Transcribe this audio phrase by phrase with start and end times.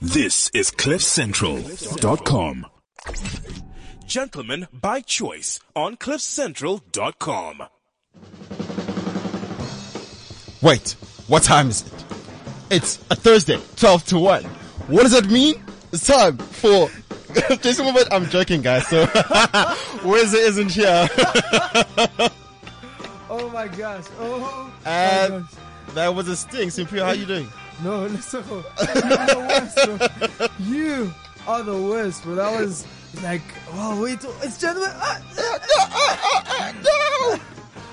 [0.00, 2.66] This is CliffCentral.com.
[4.06, 7.62] Gentlemen by choice on CliffCentral.com.
[10.62, 10.92] Wait,
[11.28, 11.92] what time is it?
[12.70, 14.44] It's a Thursday, 12 to 1.
[14.44, 15.62] What does that mean?
[15.92, 16.88] It's time for
[17.60, 18.08] Jason Moment.
[18.10, 18.86] I'm joking, guys.
[18.88, 19.06] So,
[20.04, 21.08] Wednesday isn't here.
[23.28, 24.04] Oh my gosh.
[24.20, 25.50] Oh, oh my And gosh.
[25.94, 26.70] that was a sting.
[26.70, 27.48] Simply, how you doing?
[27.82, 28.42] No, listen.
[28.48, 28.64] You're
[29.26, 30.60] the worst.
[30.60, 31.12] You
[31.46, 32.34] are the worst, bro.
[32.36, 32.86] That was
[33.22, 34.18] like, oh, wait.
[34.42, 34.90] It's gentlemen.
[34.94, 35.58] Ah, ah,
[36.48, 37.36] ah, no.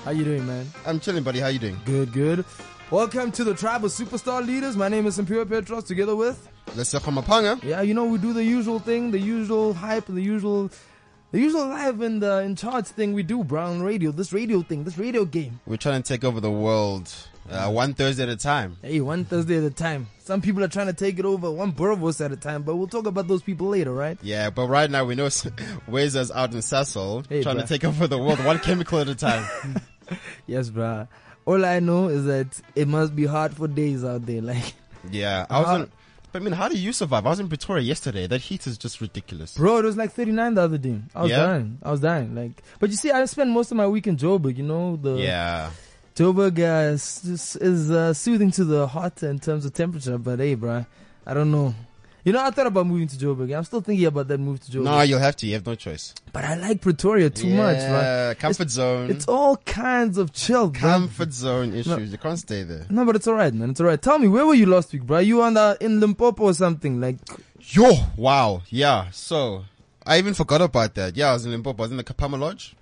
[0.04, 0.70] How you doing, man?
[0.86, 1.40] I'm chilling, buddy.
[1.40, 1.78] How you doing?
[1.84, 2.44] Good, good.
[2.90, 4.76] Welcome to the Tribe of Superstar Leaders.
[4.76, 7.62] My name is Imperial Petros together with, Lesego Mapanga.
[7.62, 10.70] yeah, you know, we do the usual thing, the usual hype, the usual,
[11.32, 14.12] the usual live and uh, in charge thing we do, Brown radio.
[14.12, 15.60] This radio thing, this radio game.
[15.66, 17.12] We're trying to take over the world
[17.50, 18.76] uh, one Thursday at a time.
[18.82, 20.08] Hey, one Thursday at a time.
[20.18, 22.86] Some people are trying to take it over one boerewors at a time, but we'll
[22.88, 24.16] talk about those people later, right?
[24.22, 25.28] Yeah, but right now we know
[25.86, 27.62] Waze's out in Sasol Hey, trying bruh.
[27.62, 29.46] to take over the world one chemical at a time.
[30.46, 31.08] Yes, bruh.
[31.46, 34.42] All I know is that it must be hard for days out there.
[34.52, 34.74] Like,
[35.10, 35.90] Yeah, I was How- in,
[36.32, 37.24] but I mean, how do you survive?
[37.26, 38.26] I was in Pretoria yesterday.
[38.26, 39.54] That heat is just ridiculous.
[39.56, 41.00] bro, it was like 39 the other day.
[41.14, 41.36] I was Yeah?
[41.46, 41.78] dying.
[41.82, 42.34] I was dying.
[42.34, 44.56] Like, but you see, I spend most of my week in Joburg.
[44.56, 45.70] You know, the Yeah,
[46.14, 50.16] Joburg uh, is, is uh, soothing to the heart in terms of temperature.
[50.18, 50.86] But hey, bruh,
[51.26, 51.74] I don't know.
[52.24, 53.54] You know, I thought about moving to Joburg.
[53.54, 54.84] I'm still thinking about that move to Joburg.
[54.84, 55.46] no, you'll have to.
[55.46, 56.14] You have no choice.
[56.32, 58.02] but I like Pretoria too much, bruh.
[58.02, 59.10] Yeah, comfort zone.
[59.10, 60.80] It's all kinds of chill, bruh.
[60.80, 62.12] comfort zone issues.
[62.12, 62.86] You can't stay there.
[62.88, 63.70] No, but it's alright, man.
[63.70, 64.00] It's alright.
[64.00, 65.18] Tell me, where were you last week, bro?
[65.18, 67.00] You on the in Limpopo or something?
[67.00, 67.16] Like,
[67.60, 69.10] Yo, wow, yeah.
[69.10, 69.64] So
[70.06, 71.16] I even forgot about that.
[71.16, 71.82] Yeah, I was in Limpopo.
[71.82, 72.74] I was in the Kapama Lodge.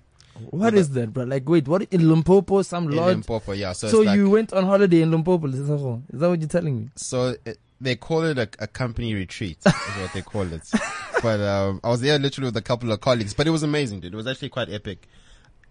[0.51, 1.25] What Yeah, is that, bro?
[1.25, 2.63] Like, wait, what in Limpopo?
[2.63, 3.09] Some In lodge?
[3.17, 3.73] Limpopo, yeah.
[3.73, 5.47] So, So it's like, you went on holiday in Limpopo?
[5.49, 6.89] Is that what you're telling me?
[6.97, 9.59] so it, they call it a, a company retreat.
[9.67, 10.63] is what they call it.
[11.23, 13.35] but um, I was there literally with a couple of colleagues.
[13.35, 14.13] But it was amazing, dude.
[14.13, 15.09] It was actually quite epic.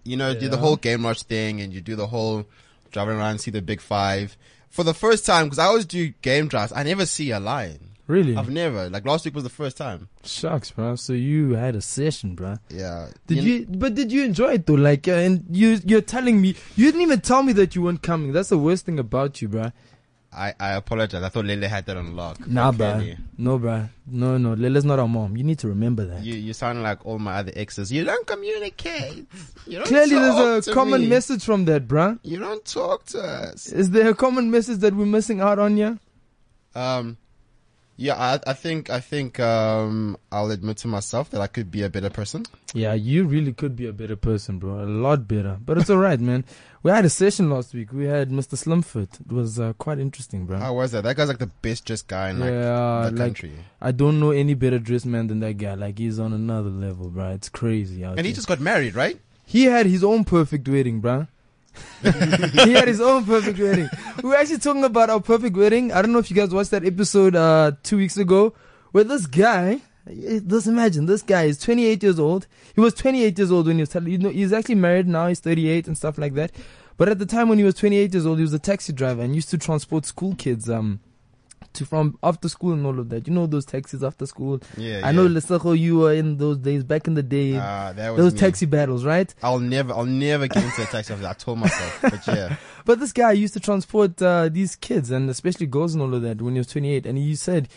[0.03, 2.45] You know, do the whole game rush thing, and you do the whole
[2.91, 4.35] driving around, see the big five.
[4.69, 7.90] For the first time, because I always do game drives, I never see a lion.
[8.11, 8.35] Really?
[8.35, 8.89] I've never.
[8.89, 10.09] Like last week was the first time.
[10.25, 10.95] Shucks, bro.
[10.97, 12.57] So you had a session, bro.
[12.69, 13.07] Yeah.
[13.25, 13.65] Did you?
[13.69, 14.73] But did you enjoy it though?
[14.73, 18.01] Like, uh, and you you're telling me you didn't even tell me that you weren't
[18.01, 18.33] coming.
[18.33, 19.71] That's the worst thing about you, bro.
[20.33, 21.23] I, I apologize.
[21.23, 22.45] I thought Lele had that on lock.
[22.47, 22.93] Nah, bro.
[22.95, 23.17] Clearly.
[23.37, 23.87] No, bro.
[24.07, 24.53] No, no.
[24.53, 25.37] Lela's not our mom.
[25.37, 26.23] You need to remember that.
[26.23, 27.93] You you sound like all my other exes.
[27.93, 29.25] You don't communicate.
[29.67, 31.07] You don't Clearly, there's a common me.
[31.07, 32.19] message from that, bruh.
[32.23, 33.67] You don't talk to us.
[33.67, 35.97] Is there a common message that we're missing out on here?
[36.75, 37.17] Um,
[37.97, 41.83] yeah, I I think I think um I'll admit to myself that I could be
[41.83, 42.45] a better person.
[42.73, 44.83] Yeah, you really could be a better person, bro.
[44.83, 45.57] A lot better.
[45.63, 46.45] But it's alright, man.
[46.83, 47.93] We had a session last week.
[47.93, 48.55] We had Mr.
[48.55, 49.21] Slimfoot.
[49.21, 50.57] It was uh, quite interesting, bro.
[50.57, 51.03] How was that?
[51.03, 54.19] That guy's like the best dressed guy in like yeah, the like country, I don't
[54.19, 55.75] know any better dressed man than that guy.
[55.75, 57.29] Like he's on another level, bro.
[57.31, 58.33] It's crazy and he there.
[58.33, 59.19] just got married, right?
[59.45, 61.27] he had his own perfect wedding, bro.
[62.01, 63.89] he had his own perfect wedding.
[64.21, 65.91] We were actually talking about our perfect wedding.
[65.91, 68.53] I don't know if you guys watched that episode uh, two weeks ago,
[68.91, 69.81] where this guy.
[70.09, 72.47] Just imagine this guy is 28 years old.
[72.73, 75.27] He was 28 years old when he was you know he's actually married now.
[75.27, 76.51] He's 38 and stuff like that.
[76.97, 79.21] But at the time when he was 28 years old, he was a taxi driver
[79.21, 81.01] and used to transport school kids um
[81.73, 83.27] to from after school and all of that.
[83.27, 84.61] You know those taxis after school.
[84.77, 85.39] Yeah, I know yeah.
[85.39, 87.57] Lesego, you were in those days back in the day.
[87.57, 88.39] Ah, that was those me.
[88.39, 89.33] taxi battles, right?
[89.43, 91.13] I'll never, I'll never get into a taxi.
[91.13, 92.55] I told myself, but yeah,
[92.85, 96.21] But this guy used to transport uh, these kids and especially girls and all of
[96.23, 97.05] that when he was 28.
[97.05, 97.69] And he said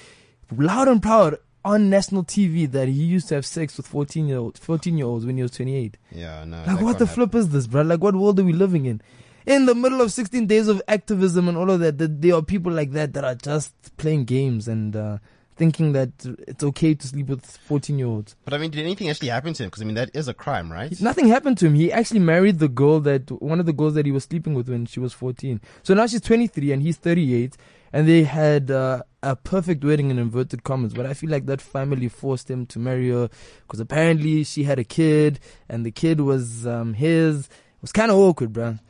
[0.56, 4.38] loud and proud on national TV that he used to have sex with 14 year
[4.38, 5.96] olds, 14 year olds when he was 28.
[6.12, 6.62] yeah, no.
[6.66, 7.82] Like, what the can't flip is this, bro?
[7.82, 9.00] Like, what world are we living in?
[9.46, 12.42] In the middle of 16 days of activism and all of that, that there are
[12.42, 15.18] people like that that are just playing games and uh,
[15.56, 16.10] thinking that
[16.48, 18.36] it's okay to sleep with 14 year olds.
[18.44, 19.68] But I mean, did anything actually happen to him?
[19.68, 20.98] Because I mean, that is a crime, right?
[21.00, 21.74] Nothing happened to him.
[21.74, 24.68] He actually married the girl that one of the girls that he was sleeping with
[24.68, 25.60] when she was 14.
[25.82, 27.56] So now she's 23 and he's 38,
[27.92, 30.94] and they had uh, a perfect wedding in inverted commas.
[30.94, 33.28] But I feel like that family forced him to marry her
[33.62, 37.46] because apparently she had a kid and the kid was um, his.
[37.46, 38.80] It was kind of awkward, bruh.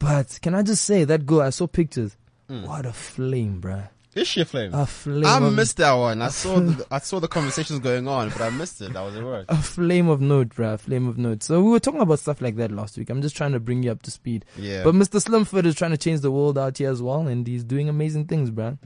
[0.00, 1.42] But can I just say that girl?
[1.42, 2.16] I saw pictures.
[2.48, 2.64] Hmm.
[2.64, 3.88] What a flame, bruh.
[4.12, 4.74] Is she a flame?
[4.74, 5.24] A flame.
[5.24, 6.20] I of- missed that one.
[6.20, 8.92] I saw the, I saw the conversations going on, but I missed it.
[8.92, 9.44] That was at work.
[9.48, 10.74] a flame of note, bruh.
[10.74, 11.44] A flame of note.
[11.44, 13.08] So we were talking about stuff like that last week.
[13.08, 14.44] I'm just trying to bring you up to speed.
[14.56, 14.82] Yeah.
[14.82, 15.22] But Mr.
[15.22, 18.24] Slimfoot is trying to change the world out here as well, and he's doing amazing
[18.24, 18.78] things, bruh.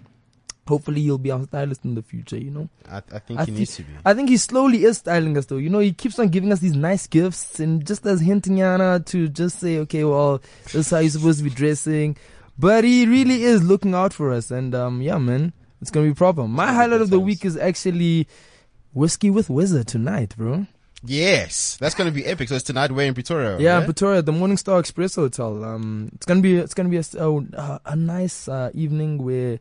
[0.67, 2.69] Hopefully, he'll be our stylist in the future, you know?
[2.91, 3.93] I, I think I he thi- needs to be.
[4.05, 5.59] I think he slowly is styling us, though.
[5.59, 9.05] You know, he keeps on giving us these nice gifts, and just as hinting Yana
[9.07, 12.17] to just say, okay, well, this is how you're supposed to be dressing.
[12.59, 15.53] But he really is looking out for us, and um, yeah, man.
[15.81, 16.49] It's gonna be proper.
[16.49, 18.27] My highlight of the week is actually
[18.95, 20.67] whiskey with Wizard tonight, bro.
[21.05, 22.49] Yes, that's gonna be epic.
[22.49, 22.91] So it's tonight.
[22.91, 23.59] We're in Pretoria.
[23.59, 23.85] Yeah, right?
[23.85, 25.63] Pretoria, the Morning Star Express Hotel.
[25.63, 29.59] Um, it's gonna be it's gonna be a a nice uh, evening where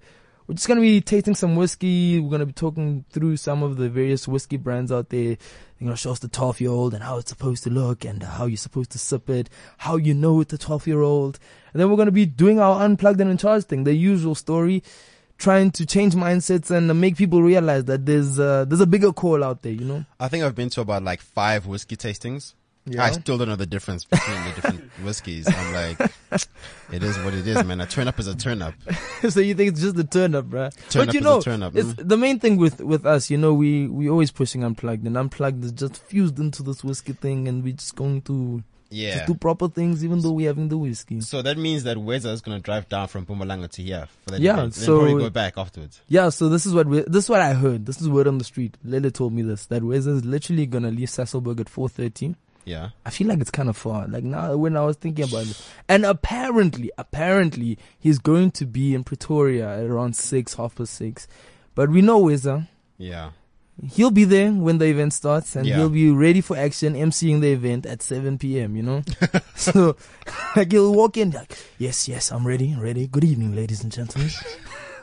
[0.47, 2.19] we're just gonna be tasting some whiskey.
[2.19, 5.35] We're gonna be talking through some of the various whiskey brands out there.
[5.35, 8.21] They're gonna show us the twelve year old and how it's supposed to look and
[8.23, 11.39] how you're supposed to sip it, how you know it's a twelve year old,
[11.71, 14.83] and then we're gonna be doing our unplugged and in charge thing, the usual story.
[15.39, 19.43] Trying to change mindsets and make people realize that there's uh, there's a bigger call
[19.43, 20.05] out there, you know.
[20.19, 22.53] I think I've been to about like five whiskey tastings.
[22.99, 25.47] I still don't know the difference between the different whiskeys.
[25.47, 26.11] I'm like,
[26.91, 27.79] it is what it is, man.
[27.79, 28.73] A turn up is a turn up.
[29.29, 30.73] so you think it's just the turn up, bruh?
[30.89, 31.75] Turn but up you is know, a turn up.
[31.75, 32.07] it's mm.
[32.07, 33.29] the main thing with with us.
[33.29, 37.13] You know, we we always pushing unplugged, and unplugged is just fused into this whiskey
[37.13, 39.13] thing, and we're just going to Yeah.
[39.15, 41.21] just do proper things, even though we're having the whiskey.
[41.21, 44.41] So that means that Weza is gonna drive down from Mpumalanga to here for that
[44.41, 46.01] Yeah, event, and so- probably go back afterwards.
[46.09, 47.85] Yeah, so this is what we, this is what I heard.
[47.85, 48.77] This is word on the street.
[48.83, 52.35] Lele told me this that Weza is literally gonna leave Sasolburg at four thirty.
[52.65, 52.89] Yeah.
[53.05, 54.07] I feel like it's kind of far.
[54.07, 58.93] Like now, when I was thinking about it, and apparently, apparently, he's going to be
[58.95, 61.27] in Pretoria at around six, half past six.
[61.75, 62.67] But we know Weza.
[62.97, 63.31] Yeah.
[63.93, 65.77] He'll be there when the event starts and Yeah.
[65.77, 69.01] he'll be ready for action, emceeing the event at 7 p.m., you know?
[69.55, 69.95] so,
[70.55, 73.07] like, he'll walk in, like, yes, yes, I'm ready, ready.
[73.07, 74.29] Good evening, ladies and gentlemen.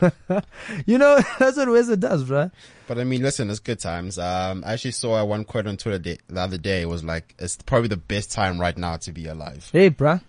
[0.87, 2.51] you know, that's what Weza does, bro.
[2.87, 4.19] But I mean, listen, it's good times.
[4.19, 6.83] Um, I actually saw one quote on Twitter the, the other day.
[6.83, 9.69] It was like, it's probably the best time right now to be alive.
[9.73, 10.23] Hey, bruh.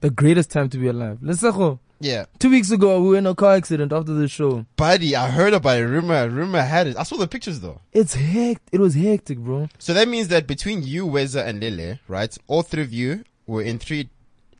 [0.00, 1.18] The greatest time to be alive.
[1.22, 1.80] Let's go.
[2.00, 2.26] Yeah.
[2.38, 4.66] Two weeks ago, we were in a car accident after the show.
[4.76, 5.86] Buddy, I heard about it.
[5.86, 6.96] Rumor, rumor had it.
[6.96, 7.80] I saw the pictures though.
[7.92, 8.62] It's hectic.
[8.72, 9.68] It was hectic, bro.
[9.78, 12.36] So that means that between you, Weza, and Lele, right?
[12.46, 14.10] All three of you were in three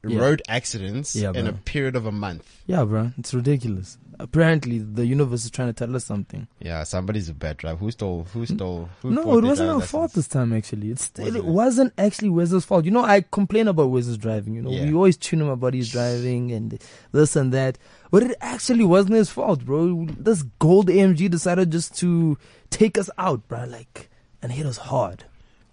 [0.08, 0.20] Yeah.
[0.20, 2.62] road accidents Yeah, in a period of a month.
[2.66, 3.12] Yeah, bro.
[3.18, 3.98] It's ridiculous.
[4.18, 6.48] Apparently, the universe is trying to tell us something.
[6.58, 7.76] Yeah, somebody's a bad driver.
[7.76, 8.26] Who stole?
[8.32, 8.88] Who stole?
[9.02, 10.54] Who No, it wasn't our fault this time.
[10.54, 11.44] Actually, it's it Wasn't it?
[11.44, 12.86] wasn't actually Wez's fault.
[12.86, 14.54] You know, I complain about Wez's driving.
[14.54, 16.82] You know, we always tune him about his driving and
[17.12, 17.76] this and that,
[18.10, 20.06] but it actually wasn't his fault, bro.
[20.18, 22.38] This gold AMG decided just to
[22.70, 23.64] take us out, bro.
[23.66, 24.08] Like,
[24.40, 25.24] and hit us hard,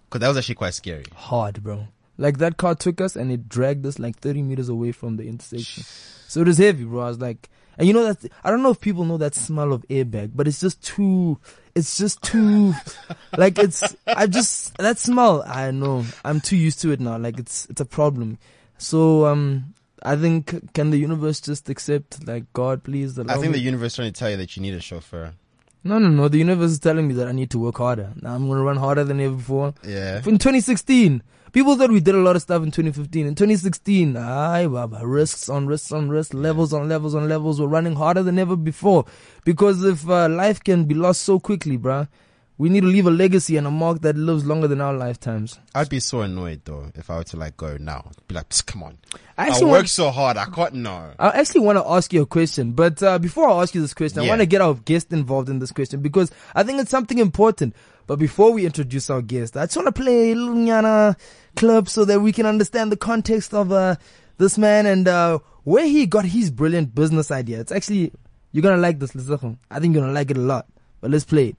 [0.09, 1.06] Cause that was actually quite scary.
[1.15, 1.88] hard, bro.
[2.18, 5.27] Like that car took us and it dragged us like 30 meters away from the
[5.27, 5.83] intersection.
[6.27, 7.01] So it was heavy, bro.
[7.01, 9.74] I was like, and you know that I don't know if people know that smell
[9.74, 11.39] of airbag, but it's just too.
[11.74, 12.74] It's just too,
[13.38, 13.81] like it's.
[14.06, 15.44] I just that smell.
[15.48, 16.06] I know.
[16.24, 17.18] I'm too used to it now.
[17.18, 18.38] Like it's it's a problem.
[18.77, 19.74] So um,
[20.04, 23.18] I think can the universe just accept like God, please?
[23.18, 25.33] I think me- the universe is trying to tell you that you need a chauffeur.
[25.83, 26.27] no, no, no.
[26.27, 28.13] The universe is telling me that I need to work harder.
[28.21, 29.74] Now I'm gonna run harder than ever before.
[29.83, 30.18] Yeah.
[30.18, 31.24] In 2016,
[31.54, 33.28] people thought we did a lot of stuff in 2015.
[33.28, 37.62] In 2016, aye, baba, risks on risks on risks, levels on levels on levels.
[37.62, 39.06] We're running harder than ever before.
[39.46, 42.10] Because if uh, life can be lost so quickly, bruh,
[42.63, 45.60] we need to leave a legacy and a mark that lives longer than our lifetimes.
[45.75, 48.10] I'd be so annoyed though if I were to like go now.
[48.30, 48.98] Be like, come on.
[49.38, 50.38] I I, work want, so hard.
[50.38, 51.12] I can't know.
[51.19, 53.94] I actually want to ask you a question, but uh, before I ask you this
[53.94, 56.89] question, I want to get our guest involved in this question because I think it's
[56.89, 57.75] something important.
[58.07, 61.18] But before we introduce our guest, I just want to play a little nyana
[61.57, 63.98] clip so that we can understand the context of uh,
[64.38, 67.59] this man and uh, where he got his brilliant business idea.
[67.59, 68.13] It's actually
[68.54, 69.13] you're gonna like this.
[69.13, 70.66] I think you're gonna like it a lot.
[71.01, 71.57] But let's play it.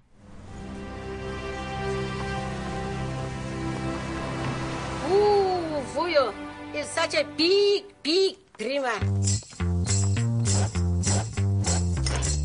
[7.04, 8.97] is such a big, big dreamer.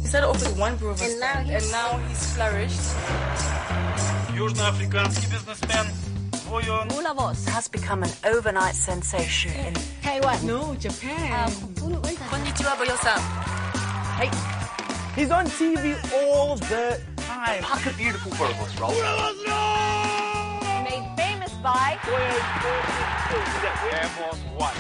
[0.03, 2.35] He started off with one brew of a And now stand, he's- and now he's
[2.35, 2.87] flourished.
[4.35, 5.87] Южноафриканский бизнесмен
[6.51, 10.45] Войон Mulavos has become an overnight sensation in Taiwan.
[10.47, 11.51] No, Japan.
[12.31, 13.21] Konnichiwa, Boyo-san.
[14.19, 14.31] Hey,
[15.15, 17.63] he's on TV all the time.
[17.63, 18.89] Fuck a beautiful photos, bro.
[21.62, 22.80] Made famous by
[23.92, 24.74] Air Force One.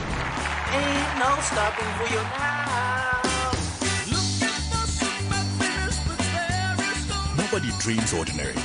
[0.72, 3.20] Ain't no stopping Vuyo now.
[7.36, 8.56] Nobody dreams ordinary.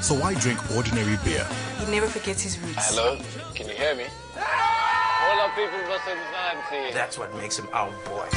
[0.00, 1.44] So why drink ordinary beer?
[1.80, 2.94] He never forgets his roots.
[2.94, 3.18] Hello,
[3.56, 4.04] can you hear me?
[4.36, 8.28] All our people must have That's what makes him our boy.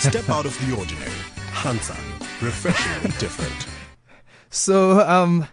[0.00, 1.12] Step out of the ordinary.
[1.52, 1.94] Hunter.
[2.44, 3.66] Refreshingly different.
[4.50, 5.46] So um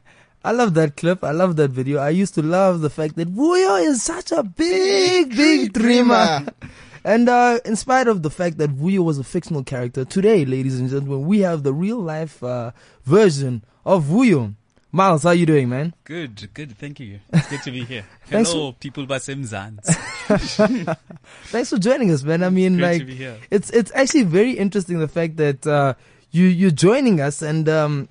[0.48, 1.25] I love that clip.
[1.25, 2.00] I love that video.
[2.00, 6.46] I used to love the fact that Vuyo is such a big, big dreamer.
[7.04, 10.77] And uh, in spite of the fact that Vuyo was a fictional character, today, ladies
[10.77, 12.72] and gentlemen, we have the real life uh,
[13.06, 14.56] version of Vuyo.
[14.92, 15.94] Miles, how you doing, man?
[16.04, 16.77] Good, good.
[16.77, 17.20] Thank you.
[17.32, 18.06] It's good to be here.
[18.25, 19.86] Thanks Hello, people by Simzans.
[21.46, 22.44] Thanks for joining us, man.
[22.44, 23.38] I mean, Great like, to be here.
[23.51, 25.94] it's it's actually very interesting the fact that uh,
[26.32, 28.10] you you're joining us and um,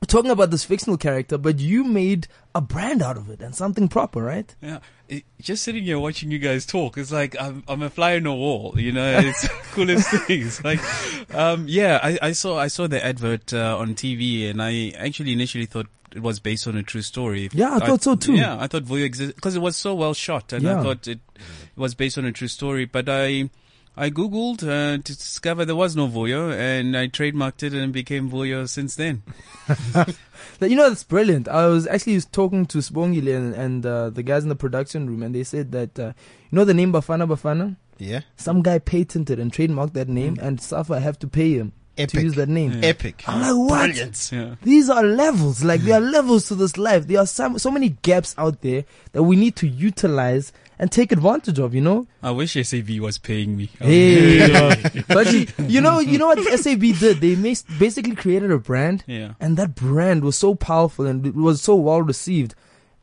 [0.00, 3.54] we're talking about this fictional character, but you made a brand out of it and
[3.54, 4.54] something proper, right?
[4.62, 4.78] Yeah,
[5.08, 8.26] it, just sitting here watching you guys talk, it's like I'm I'm a fly on
[8.26, 8.74] a wall.
[8.76, 10.62] You know, it's coolest things.
[10.62, 10.80] Like,
[11.34, 15.32] um, yeah, I, I saw I saw the advert uh, on TV, and I actually
[15.32, 17.48] initially thought it was based on a true story.
[17.52, 18.34] Yeah, I thought so too.
[18.34, 20.78] Yeah, I thought Vuyo existed because it was so well shot, and Yeah.
[20.78, 21.40] I thought it, it
[21.76, 22.84] was based on a true story.
[22.84, 23.50] But I.
[23.98, 28.30] I googled uh, to discover there was no Vuyo, and I trademarked it and became
[28.30, 29.22] Vuyo since then.
[30.60, 31.46] You know, that's brilliant.
[31.48, 35.22] I was actually talking to Spongile and, and uh, the guys in the production room,
[35.22, 36.12] and they said that, uh,
[36.50, 37.76] you know, the name Bafana Bafana?
[37.98, 38.20] Yeah.
[38.36, 42.22] Some guy patented and trademarked that name, and Safa have to pay him to Epic.
[42.22, 42.82] use that name.
[42.82, 43.22] Epic.
[43.28, 43.86] I'm like, what?
[43.86, 44.30] Brilliant.
[44.32, 44.54] Yeah.
[44.62, 45.62] These are levels.
[45.62, 47.06] Like, there are levels to this life.
[47.06, 51.10] There are some, so many gaps out there that we need to utilize and take
[51.12, 52.06] advantage of, you know?
[52.22, 53.70] I wish SAB was paying me.
[53.80, 57.20] Hey, but you, you know, you know what SAB did?
[57.20, 59.34] They mas- basically created a brand, Yeah.
[59.40, 62.54] and that brand was so powerful and it was so well received,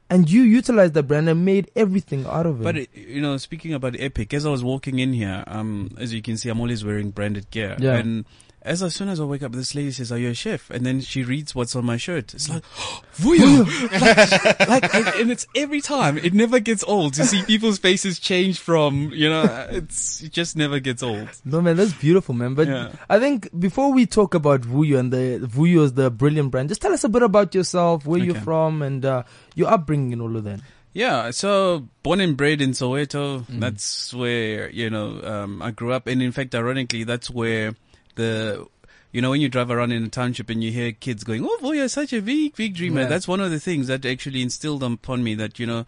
[0.10, 2.64] and you utilized that brand and made everything out of it.
[2.64, 6.22] But you know, speaking about Epic, as I was walking in here, um, as you
[6.22, 7.76] can see, I'm always wearing branded gear.
[7.80, 7.96] Yeah.
[7.96, 8.26] And
[8.66, 10.86] as as soon as I wake up, this lady says, "Are you a chef?" And
[10.86, 12.34] then she reads what's on my shirt.
[12.34, 12.64] It's like,
[13.18, 13.64] Vuyo,
[14.02, 16.18] like, like and, and it's every time.
[16.18, 20.58] It never gets old to see people's faces change from, you know, it's it just
[20.58, 21.30] never gets old.
[21.46, 22.56] no man, that's beautiful, man.
[22.56, 22.92] But Yeah.
[23.10, 26.82] I think before we talk about Vuyo and the Vuyo is the brilliant brand, just
[26.82, 30.36] tell us a bit about yourself, where you're from, and uh, your upbringing and all
[30.36, 30.60] of that.
[30.94, 33.44] Yeah, so born and bred in Soweto.
[33.50, 37.76] That's where you know um, I grew up, and in fact, ironically, that's where
[38.16, 38.68] the
[39.12, 41.58] you know when you drive around in a township and you hear kids going, "Oh,
[41.62, 43.08] boy, you're such a big, big dreamer." Yeah.
[43.08, 45.86] That's one of the things that actually instilled upon me that you know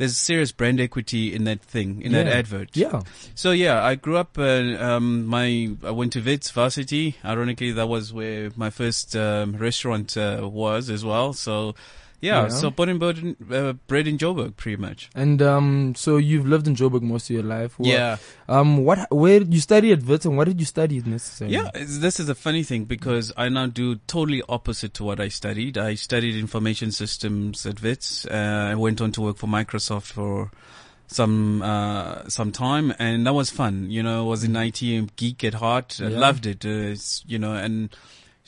[0.00, 2.74] there's serious brand equity in that thing, in that advert.
[2.74, 3.02] Yeah.
[3.34, 4.38] So yeah, I grew up.
[4.38, 7.16] Uh, um, my I went to Wits Varsity.
[7.22, 11.34] Ironically, that was where my first um, restaurant uh, was as well.
[11.34, 11.74] So
[12.20, 12.48] yeah, Yeah.
[12.48, 15.08] so born and bred in, uh, bred in Joburg, pretty much.
[15.14, 17.78] And um, so you've lived in Joburg most of your life.
[17.78, 18.16] What- Yeah,
[18.48, 19.06] Um, what?
[19.10, 21.56] Where did you studied at Wits and what did you study necessarily?
[21.56, 21.70] yeah.
[21.74, 25.78] This is a funny thing because I now do totally opposite to what I studied.
[25.78, 28.26] I studied information systems at Wits.
[28.26, 30.50] Uh, I went on to work for Microsoft for
[31.06, 33.90] some uh, some time, and that was fun.
[33.90, 34.80] You know, I was an IT
[35.16, 35.98] geek at heart.
[36.00, 36.18] I Yeah.
[36.20, 36.64] loved it.
[36.64, 36.94] Uh,
[37.26, 37.90] you know, and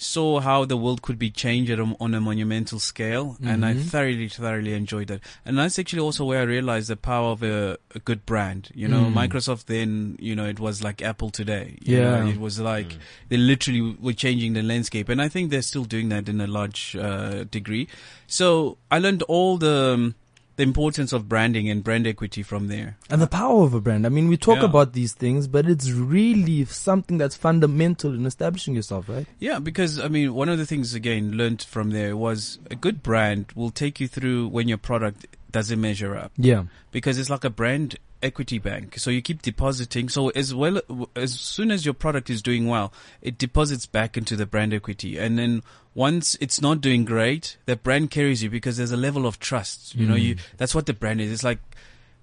[0.03, 3.85] saw how the world could be changed at on a monumental scale, and I Mhm.
[3.85, 5.21] thoroughly, thoroughly enjoyed that.
[5.47, 8.71] And that's actually also where I realized the power of a, a good brand.
[8.75, 9.15] You know, Mm.
[9.15, 11.79] Microsoft then, you know, it was like Apple today.
[11.83, 12.11] You Yeah.
[12.23, 15.85] know, it was like they literally were changing the landscape, and I think they're still
[15.85, 17.87] doing that in a large uh, degree.
[18.27, 20.15] So I learned all the um,
[20.57, 22.99] the importance of branding and brand equity from there.
[23.09, 24.05] And the power of a brand.
[24.05, 24.67] I mean, we talk Yeah.
[24.67, 29.27] about these things, but it's really something that's fundamental in establishing yourself, right?
[29.39, 33.03] Yeah, because I mean, one of the things again learned from there was a good
[33.03, 36.65] brand will take you through when your product doesn't measure up Yeah.
[36.93, 38.99] because it's like a brand equity bank.
[38.99, 40.09] So you keep depositing.
[40.09, 40.81] So as well,
[41.17, 45.19] as soon as your product is doing well, it deposits back into the brand equity.
[45.19, 45.63] And then
[45.95, 49.95] once it's not doing great, the brand carries you because there's a level of trust.
[49.95, 50.41] You know, you, mm.
[50.57, 51.33] that's what the brand is.
[51.33, 51.59] It's like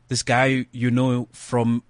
[0.08, 1.84] this guy you know from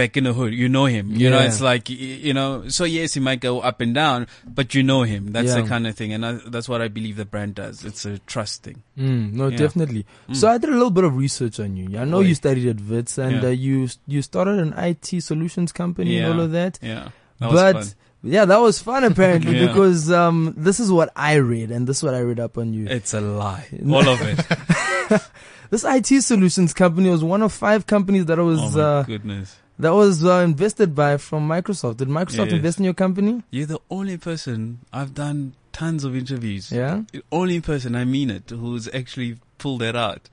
[0.00, 0.52] back in the hood.
[0.54, 1.10] You know him.
[1.12, 4.74] You know, it's like, you know, so yes, he might go up and down, but
[4.74, 5.32] you know him.
[5.32, 6.12] That's the kind of thing.
[6.12, 7.84] And I, that's what I believe the brand does.
[7.84, 8.82] It's a trust thing.
[8.98, 9.56] Mm, no, Yeah.
[9.58, 10.06] definitely.
[10.32, 11.98] So I did a little bit of research on you.
[11.98, 13.48] I know you studied at Wits and Yeah.
[13.48, 16.78] uh, you you started an IT solutions company and all of that.
[16.82, 17.08] Yeah.
[17.40, 19.66] That but yeah, that was fun apparently Yeah.
[19.68, 22.72] because um, this is what I read and this is what I read up on
[22.74, 22.86] you.
[22.86, 23.66] It's a lie.
[23.88, 25.22] All of it.
[25.70, 29.56] This IT solutions company was one of five companies that Oh was my uh, goodness.
[29.80, 31.98] That was uh, invested by from Microsoft.
[31.98, 32.52] Did Microsoft Yes.
[32.54, 33.42] invest in your company?
[33.50, 36.70] You're the only person I've done tons of interviews.
[36.72, 37.02] Yeah.
[37.12, 40.28] The only person I mean it who's actually pulled that out.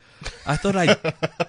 [0.47, 0.95] I thought I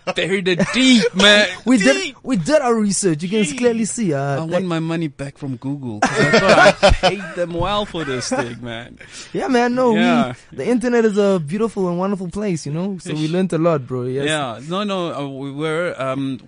[0.15, 1.49] buried it deep, man.
[1.65, 1.87] We deep.
[1.87, 3.23] did we did our research.
[3.23, 4.13] You can clearly see.
[4.13, 6.01] I Uh, want my money back from Google.
[6.03, 8.99] I thought I paid them well for this thing, man.
[9.33, 9.75] yeah, man.
[9.75, 10.35] No, Yeah.
[10.53, 12.67] we, the internet is a beautiful and wonderful place.
[12.67, 14.03] You know, so we learned a lot, bro.
[14.05, 14.27] Yes.
[14.29, 16.39] Yeah, no, no, uh, we were um,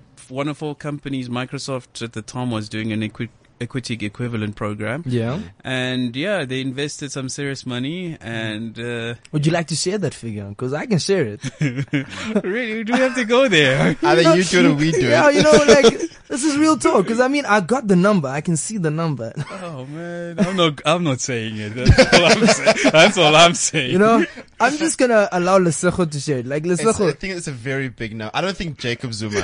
[0.63, 1.29] our companies.
[1.29, 3.29] Microsoft at the time was doing an equi-
[3.61, 5.41] equity equivalent program, Yeah.
[5.63, 8.17] and yeah, they invested some serious money.
[8.21, 10.49] And uh, Would you like to share that figure?
[10.49, 11.41] Because I can share it.
[12.45, 13.97] really, do we have to go there?
[14.03, 15.35] Either you do it or we do yeah, it.
[15.37, 17.05] you know, like this is real talk.
[17.05, 18.29] Because I mean, I got the number.
[18.29, 19.33] I can see the number.
[19.63, 20.81] Oh man, I'm not.
[20.87, 21.75] I'm not saying it.
[21.75, 22.77] That's all I'm saying.
[22.93, 23.93] That's all I'm saying.
[23.93, 24.25] You know,
[24.59, 26.47] I'm just gonna allow Lesego to share it.
[26.47, 28.31] Like It's, I think it's a very big no.
[28.33, 29.41] I don't think Jacob Zuma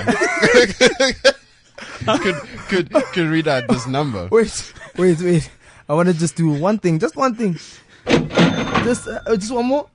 [2.21, 2.35] could
[2.69, 4.29] could could read out this number.
[4.31, 5.51] wait, wait, wait.
[5.89, 7.55] I want to just do one thing, just one thing,
[8.85, 9.89] just uh, just one more.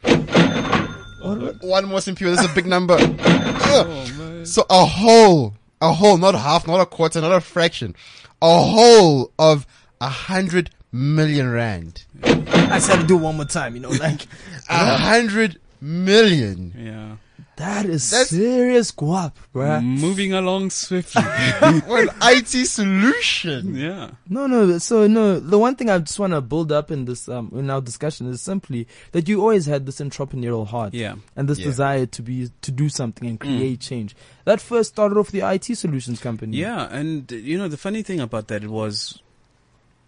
[1.61, 2.31] One more simple.
[2.31, 2.97] This is a big number.
[3.00, 4.45] Ugh.
[4.45, 7.95] So a whole, a whole, not half, not a quarter, not a fraction,
[8.41, 9.67] a whole of
[10.00, 12.05] a hundred million rand.
[12.23, 12.33] I
[12.77, 14.25] just had to do it one more time, you know, like
[14.69, 16.73] A hundred million.
[16.77, 17.15] Yeah.
[17.62, 19.82] That is That's- serious guap, bruh.
[19.84, 21.22] Moving along swiftly.
[21.91, 23.75] What an IT solution.
[23.75, 24.12] yeah.
[24.30, 24.77] No, no.
[24.80, 27.70] So no, the one thing I just want to build up in this um in
[27.70, 31.15] our discussion is simply that you always had this entrepreneurial heart, Yeah.
[31.36, 31.65] and this Yeah.
[31.72, 33.46] desire to be to do something and Mm.
[33.48, 34.15] create change.
[34.46, 36.58] That first started off the IT solutions company.
[36.58, 39.20] Yeah, and you know the funny thing about that was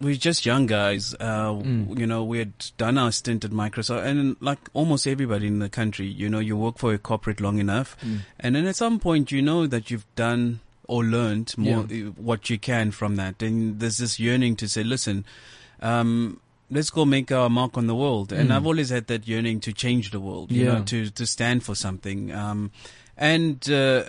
[0.00, 1.14] we're just young guys.
[1.20, 1.98] Uh, Mm.
[1.98, 5.68] You know, we had done our stint at Microsoft, and like almost everybody in the
[5.68, 8.20] country, you know, you work for a corporate long enough, Mm.
[8.40, 12.50] and then at some point, you know that you've done or learned more uh, what
[12.50, 15.24] you can from that, and there's this yearning to say, listen.
[15.80, 18.56] Um, Let's go make our mark on the world, and Mm.
[18.56, 20.78] I've always had that yearning to change the world, you Yeah.
[20.78, 22.32] know, to to stand for something.
[22.32, 22.70] Um,
[23.16, 24.04] and uh,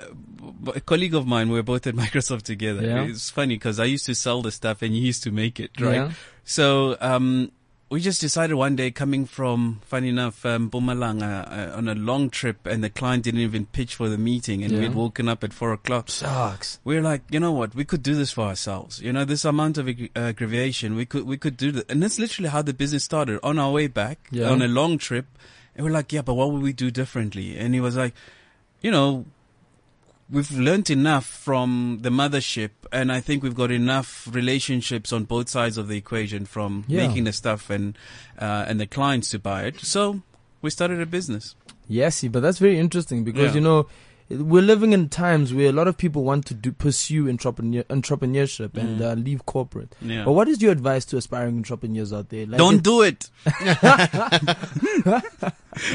[0.73, 2.85] a colleague of mine, we are both at Microsoft together.
[2.85, 3.03] Yeah.
[3.03, 5.71] It's funny because I used to sell the stuff and he used to make it,
[5.79, 5.95] right?
[5.95, 6.11] Yeah.
[6.43, 7.51] So um,
[7.89, 12.29] we just decided one day, coming from, funny enough, um, Mpumalanga uh, on a long
[12.29, 15.53] trip, and the client didn't even pitch for the meeting, and we'd woken up at
[15.53, 16.09] four o'clock.
[16.09, 16.79] Sucks.
[16.83, 17.73] We're like, you know what?
[17.75, 19.01] We could do this for ourselves.
[19.01, 22.19] You know, this amount of ag- aggravation, we could we could do that, and that's
[22.19, 23.39] literally how the business started.
[23.43, 24.49] On our way back, Yeah.
[24.49, 25.25] on a long trip,
[25.75, 27.57] and we're like, yeah, but what would we do differently?
[27.57, 28.13] And he was like,
[28.85, 29.25] you know,
[30.35, 35.47] we've learned enough from the mothership, and I think we've got enough relationships on both
[35.49, 37.07] sides of the equation from Yeah.
[37.07, 37.97] making the stuff and
[38.45, 39.79] uh, and the clients to buy it.
[39.81, 40.21] So
[40.61, 41.55] we started a business.
[41.87, 43.55] Yes, but that's very interesting because Yeah.
[43.59, 43.79] you know
[44.29, 48.75] we're living in times where a lot of people want to do, pursue entrepreneur, entrepreneurship
[48.75, 49.11] and Mm.
[49.11, 49.95] uh, leave corporate.
[50.01, 50.25] Yeah.
[50.25, 52.45] But what is your advice to aspiring entrepreneurs out there?
[52.47, 53.29] Like Don't do it.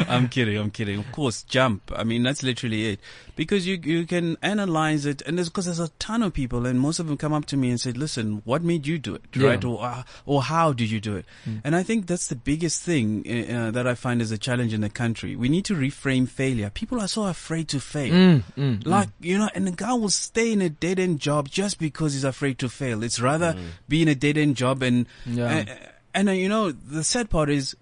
[0.08, 0.58] I'm kidding.
[0.58, 0.98] I'm kidding.
[0.98, 1.90] Of course, jump.
[1.94, 3.00] I mean, that's literally it.
[3.34, 6.98] Because you you can analyze it, and because there's a ton of people, and most
[6.98, 9.46] of them come up to me and say, "Listen, what made you do it, Yeah.
[9.48, 9.64] right?
[9.64, 11.24] Or uh, or how did you do it?"
[11.64, 14.74] And I think that's the biggest thing uh, uh, that I find is a challenge
[14.74, 15.36] in the country.
[15.36, 16.68] We need to reframe failure.
[16.68, 18.12] People are so afraid to fail.
[18.12, 21.48] Mm, mm, Like, you know, and the guy will stay in a dead end job
[21.48, 23.02] just because he's afraid to fail.
[23.02, 23.56] It's rather
[23.88, 25.48] be in a dead end job and, Yeah.
[25.50, 25.78] and,
[26.14, 27.76] and uh, you know, the sad part is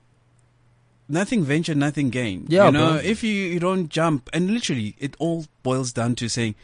[1.09, 2.47] nothing venture, nothing gain.
[2.49, 3.01] Yeah, You know, bro.
[3.03, 6.55] if you, you don't jump and literally it all boils down to saying,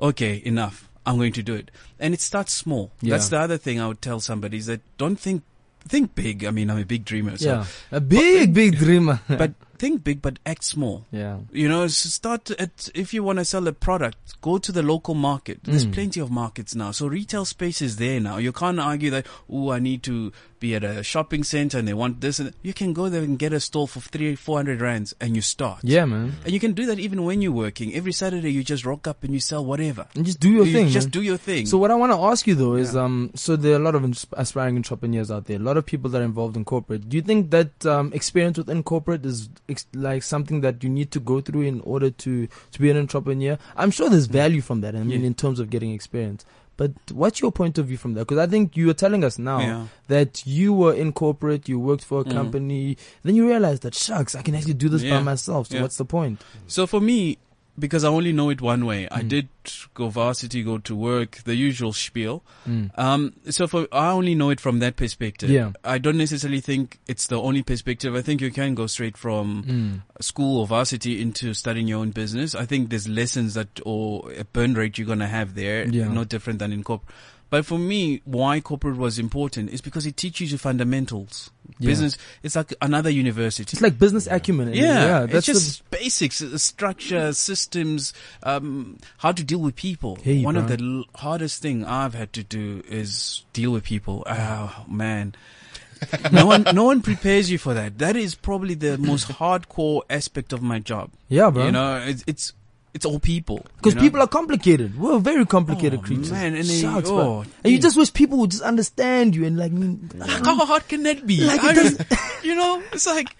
[0.00, 0.88] okay, enough.
[1.04, 1.72] I'm going to do it.
[1.98, 2.92] And it starts small.
[3.00, 3.10] Yeah.
[3.14, 5.42] That's the other thing I would tell somebody is that don't think,
[5.88, 6.44] think big.
[6.44, 7.36] I mean, I'm a big dreamer.
[7.36, 9.18] So, yeah, a big, big dreamer.
[9.28, 9.50] but
[9.82, 10.96] think big, but act small.
[11.10, 14.82] yeah, You know, start at, if you want to sell a product, go to the
[14.94, 15.56] local market.
[15.64, 15.92] There's Mm.
[15.98, 16.90] plenty of markets now.
[16.92, 18.36] So retail space is there now.
[18.46, 20.16] You can't argue that, oh, I need to
[20.62, 23.36] be at a shopping center and they want this and you can go there and
[23.36, 25.80] get a stall for three, four hundred rands and you start.
[25.82, 26.26] yeah, man.
[26.44, 27.92] And you can do that even when you're working.
[28.00, 30.06] Every Saturday you just rock up and you sell whatever.
[30.14, 30.88] And just do your you thing.
[30.98, 31.10] just man.
[31.18, 31.66] do your thing.
[31.66, 33.96] So what I want to ask you though is, um, so there are a lot
[33.96, 37.08] of ins- aspiring entrepreneurs out there, a lot of people that are involved in corporate.
[37.08, 41.10] Do you think that um, experience within corporate is ex- like something that you need
[41.10, 43.58] to go through in order to to be an entrepreneur?
[43.76, 44.94] I'm sure there's value from that.
[44.94, 45.26] I mean, Yeah.
[45.26, 46.44] in terms of getting experience.
[46.78, 48.20] But what's your point of view from that?
[48.20, 49.86] Because I think you were telling us now Yeah.
[50.08, 52.32] that you were in corporate, you worked for a Mm.
[52.32, 55.68] company, then you realized that shucks, I can actually do this by myself.
[55.68, 55.82] So Yeah.
[55.82, 56.40] what's the point?
[56.66, 57.36] So for me,
[57.78, 59.28] because I only know it one way, I Mm.
[59.28, 59.48] did
[59.94, 62.42] go varsity, go to work, the usual spiel.
[62.68, 62.90] Mm.
[62.98, 65.48] Um, so for I only know it from that perspective.
[65.50, 65.72] Yeah.
[65.82, 68.14] I don't necessarily think it's the only perspective.
[68.14, 70.22] I think you can go straight from Mm.
[70.22, 72.54] school or varsity into studying your own business.
[72.54, 76.08] I think there's lessons that or a burn rate you're gonna have there, Yeah.
[76.08, 77.14] no different than in corporate.
[77.48, 81.50] But for me, why corporate was important is because it teaches you fundamentals.
[81.78, 81.86] Yeah.
[81.88, 83.62] Business, it's like another university.
[83.72, 84.68] It's like business acumen.
[84.68, 88.12] and- Yeah, that's it's the- just basics, uh, structure, systems,
[88.44, 90.18] um, how to deal with people.
[90.22, 94.24] Hey, One of the l- hardest thing I've had to do is deal with people.
[94.28, 95.34] Oh man.
[96.32, 97.98] no one, no one prepares you for that.
[97.98, 101.10] That is probably the most hardcore aspect of my job.
[101.28, 101.66] yeah, bro.
[101.66, 102.52] You know, it's, it's,
[102.94, 103.64] it's all people.
[103.76, 104.06] Because you know?
[104.06, 104.98] people are complicated.
[104.98, 106.30] We're very complicated Oh, creatures.
[106.30, 109.56] man, and they- Shucks, oh, and you just wish people would just understand you and
[109.56, 111.40] like, mean, How hard can that be?
[111.44, 112.06] Like, it I doesn't-
[112.44, 113.34] you know, it's like,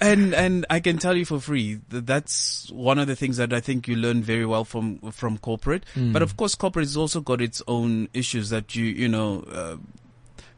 [0.00, 3.52] and and I can tell you for free that that's one of the things that
[3.52, 5.84] I think you learn very well from from corporate.
[5.94, 6.12] Mm.
[6.14, 9.76] But of course, corporate has also got its own issues that you you know uh,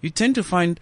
[0.00, 0.78] you tend to find.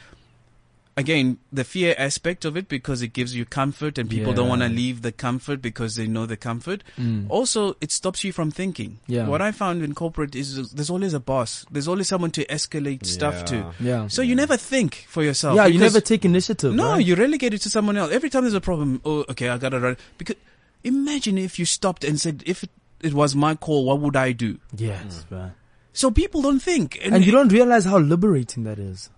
[0.96, 4.62] Again, the fear aspect of it because it gives you comfort and people don't want
[4.62, 6.84] to leave the comfort because they know the comfort.
[6.98, 7.26] Mm.
[7.28, 8.98] Also, it stops you from thinking.
[9.06, 9.26] Yeah.
[9.26, 11.64] What I found in corporate is there's always a boss.
[11.70, 13.56] There's always someone to escalate stuff to.
[13.56, 13.72] Yeah.
[13.80, 14.08] Yeah.
[14.08, 15.56] So you never think for yourself.
[15.56, 16.74] yeah, you never take initiative.
[16.74, 17.04] no, right?
[17.04, 18.12] you relegate it to someone else.
[18.12, 19.96] Every time there's a problem, oh, okay, I gotta run.
[20.18, 20.36] Because
[20.84, 24.32] imagine if you stopped and said, if it, it was my call, what would I
[24.32, 24.58] do?
[24.76, 25.38] Yes, mm.
[25.40, 25.52] right.
[25.92, 26.98] So people don't think.
[27.02, 29.10] And you don't realize how liberating that is.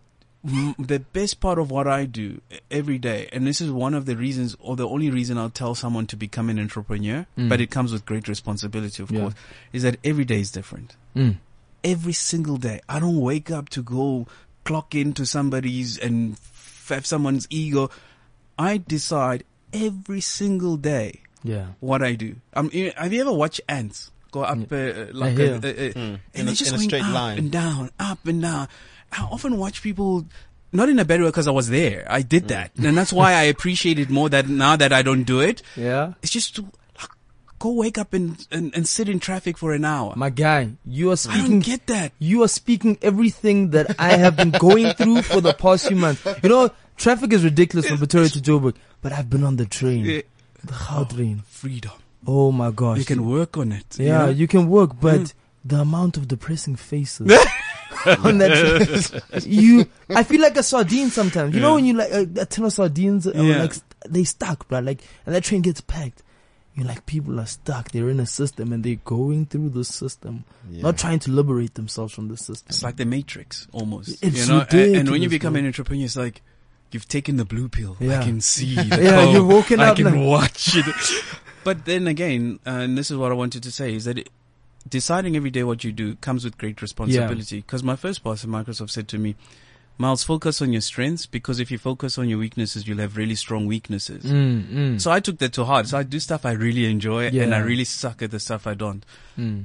[0.45, 4.07] M- the best part of what I do every day, and this is one of
[4.07, 7.71] the reasons, or the only reason I'll tell someone to become an entrepreneur, but it
[7.71, 9.15] comes with great responsibility, of Mm.
[9.15, 9.21] Yeah.
[9.21, 9.35] course,
[9.73, 10.97] is that every day is different.
[11.15, 11.37] Mm.
[11.85, 12.81] Every single day.
[12.89, 14.27] I don't wake up to go
[14.65, 17.89] clock into somebody's and f- have someone's ego.
[18.59, 21.67] I decide every single day Yeah.
[21.79, 22.37] what I do.
[22.55, 26.21] Um, you- have you ever watched ants go up uh, like a, a, a- In
[26.35, 27.39] and a- just in a going straight up line.
[27.39, 28.67] and down, up and down.
[29.13, 30.27] I often watch people.
[30.75, 32.07] Not in a bad way because I was there.
[32.09, 32.89] I did that, mm.
[32.89, 35.61] and that's why I appreciate it more that now that I don't do it.
[35.77, 36.15] Yeah.
[36.23, 37.11] It's just to like,
[37.59, 40.15] go wake up and, and, and sit in traffic for an hour.
[40.17, 41.43] My guy, you are I speaking.
[41.43, 42.13] don't get that.
[42.19, 46.27] you are speaking everything that I have been going through for the past few months.
[46.43, 50.07] You know, traffic is ridiculous from Pretoria to Joburg, but I've been on the train,
[50.07, 50.23] Yeah.
[50.65, 51.45] the Gautrain.
[51.45, 51.93] Freedom.
[52.27, 52.97] Oh my gosh.
[52.97, 53.99] You can work on it.
[53.99, 54.31] you yeah, know?
[54.31, 55.35] you can work, but mm.
[55.67, 57.27] the amount of depressing faces
[58.25, 61.55] on that train, you, I feel like a sardine sometimes.
[61.55, 63.75] You know when you like a, a tin of sardines, are like
[64.09, 64.81] they stuck, bro.
[64.81, 66.23] Like, and that train gets packed.
[66.75, 67.91] You're like, people are stuck.
[67.91, 70.83] They're in a system and they're going through the system, Yeah.
[70.85, 72.67] not trying to liberate themselves from the system.
[72.71, 74.23] It's like the Matrix almost.
[74.25, 76.41] It's you know, and, and when you become an entrepreneur, it's like
[76.91, 77.97] you've taken the blue pill.
[78.01, 79.35] I can see the Yeah, code.
[79.35, 80.25] you're woken I up can now.
[80.25, 80.87] watch it.
[81.63, 84.31] but then again, uh, and this is what I wanted to say is that it,
[84.89, 87.59] deciding every day what you do comes with great responsibility.
[87.59, 89.37] Because my first boss at Microsoft said to me,
[89.99, 93.35] Miles, focus on your strengths because if you focus on your weaknesses, you'll have really
[93.35, 94.25] strong weaknesses.
[94.25, 95.87] Mm, mm, So I took that to heart.
[95.87, 98.75] So I do stuff I really enjoy and I really suck at the stuff I
[98.75, 99.05] don't.
[99.39, 99.65] mm.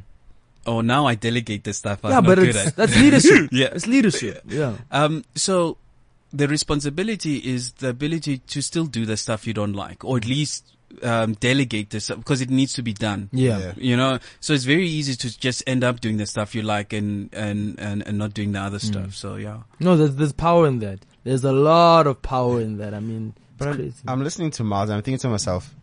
[0.65, 2.75] Or now I delegate the stuff I'm Yeah, not but it's, at.
[2.75, 3.49] that's leadership.
[3.53, 3.67] Yeah.
[3.71, 4.43] It's leadership.
[4.47, 4.75] Yeah.
[4.91, 5.77] Um, so
[6.33, 10.25] the responsibility is the ability to still do the stuff you don't like, or at
[10.25, 10.65] least
[11.03, 13.29] um, delegate this because it needs to be done.
[13.31, 13.59] Yeah.
[13.59, 13.73] Yeah.
[13.77, 16.93] You know, so it's very easy to just end up doing the stuff you like
[16.93, 18.81] and and and, and not doing the other Mm.
[18.91, 19.15] stuff.
[19.15, 20.99] So yeah, No, there's, there's power in that.
[21.23, 22.93] There's a lot of power in that.
[22.93, 23.93] I mean, it's But I'm.
[24.07, 25.73] I'm listening to Miles and I'm thinking to myself,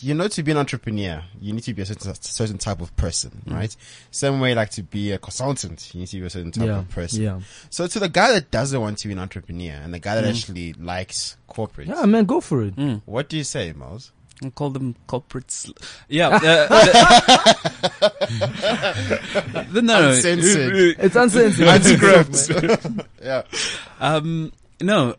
[0.00, 2.94] you know, to be an entrepreneur, you need to be a certain, certain type of
[2.96, 3.54] person, Mm.
[3.54, 3.76] right?
[4.10, 6.78] Same way, like to be a consultant, you need to be a certain type yeah.
[6.78, 7.22] of person.
[7.22, 7.40] Yeah.
[7.70, 10.24] So to the guy that doesn't want to be an entrepreneur and the guy that
[10.24, 12.74] actually likes corporate, Yeah, man, go for it.
[13.04, 14.12] what do you say, Miles?
[14.42, 15.70] I call them culprits.
[16.08, 16.38] Yeah.
[16.70, 18.10] Uh,
[19.54, 20.96] uh, no, no, Uncensored.
[20.98, 21.66] It's uncensored.
[21.68, 23.06] Unscripted.
[23.22, 23.42] yeah.
[24.00, 25.14] Um, no.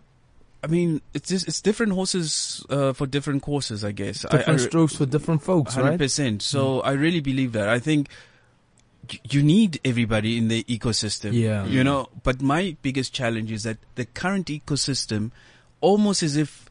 [0.63, 4.25] I mean, it's just, it's different horses uh, for different courses, I guess.
[4.25, 5.99] I- Different I, strokes for different folks, Hundred right?
[5.99, 6.41] percent.
[6.41, 7.69] So I really believe that.
[7.69, 8.09] I think
[9.29, 11.33] you need everybody in the ecosystem.
[11.33, 11.65] Yeah.
[11.65, 15.29] You know, but my biggest challenge is that the current ecosystem,
[15.81, 16.64] almost as if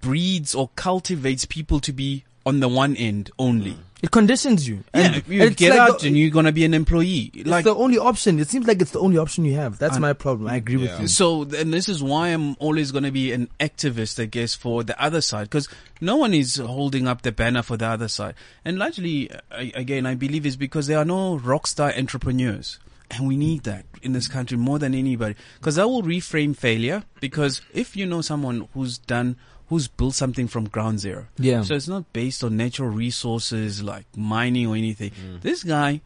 [0.00, 3.76] breeds or cultivates people to be on the one end only.
[4.02, 4.82] It conditions you.
[4.94, 7.30] Yeah, And you it's get like out the- and you're gonna be an employee.
[7.34, 8.38] It's Like the only option.
[8.40, 9.78] It seems like it's the only option you have.
[9.78, 10.48] That's And- my problem.
[10.50, 10.92] I agree Yeah.
[10.92, 11.06] with you.
[11.08, 14.82] So, and this is why I'm always going to be an activist, I guess, for
[14.82, 15.68] the other side, because
[16.00, 18.34] no one is holding up the banner for the other side.
[18.64, 22.78] And largely, I, again, I believe is because there are no rock star entrepreneurs.
[23.10, 25.34] And we need that in this country more than anybody.
[25.58, 27.02] Because that will reframe failure.
[27.20, 29.36] Because if you know someone who's done,
[29.70, 31.26] who's built something from ground zero.
[31.38, 31.62] Yeah.
[31.62, 35.12] So it's not based on natural resources like mining or anything.
[35.12, 35.40] Mm.
[35.40, 36.00] This guy,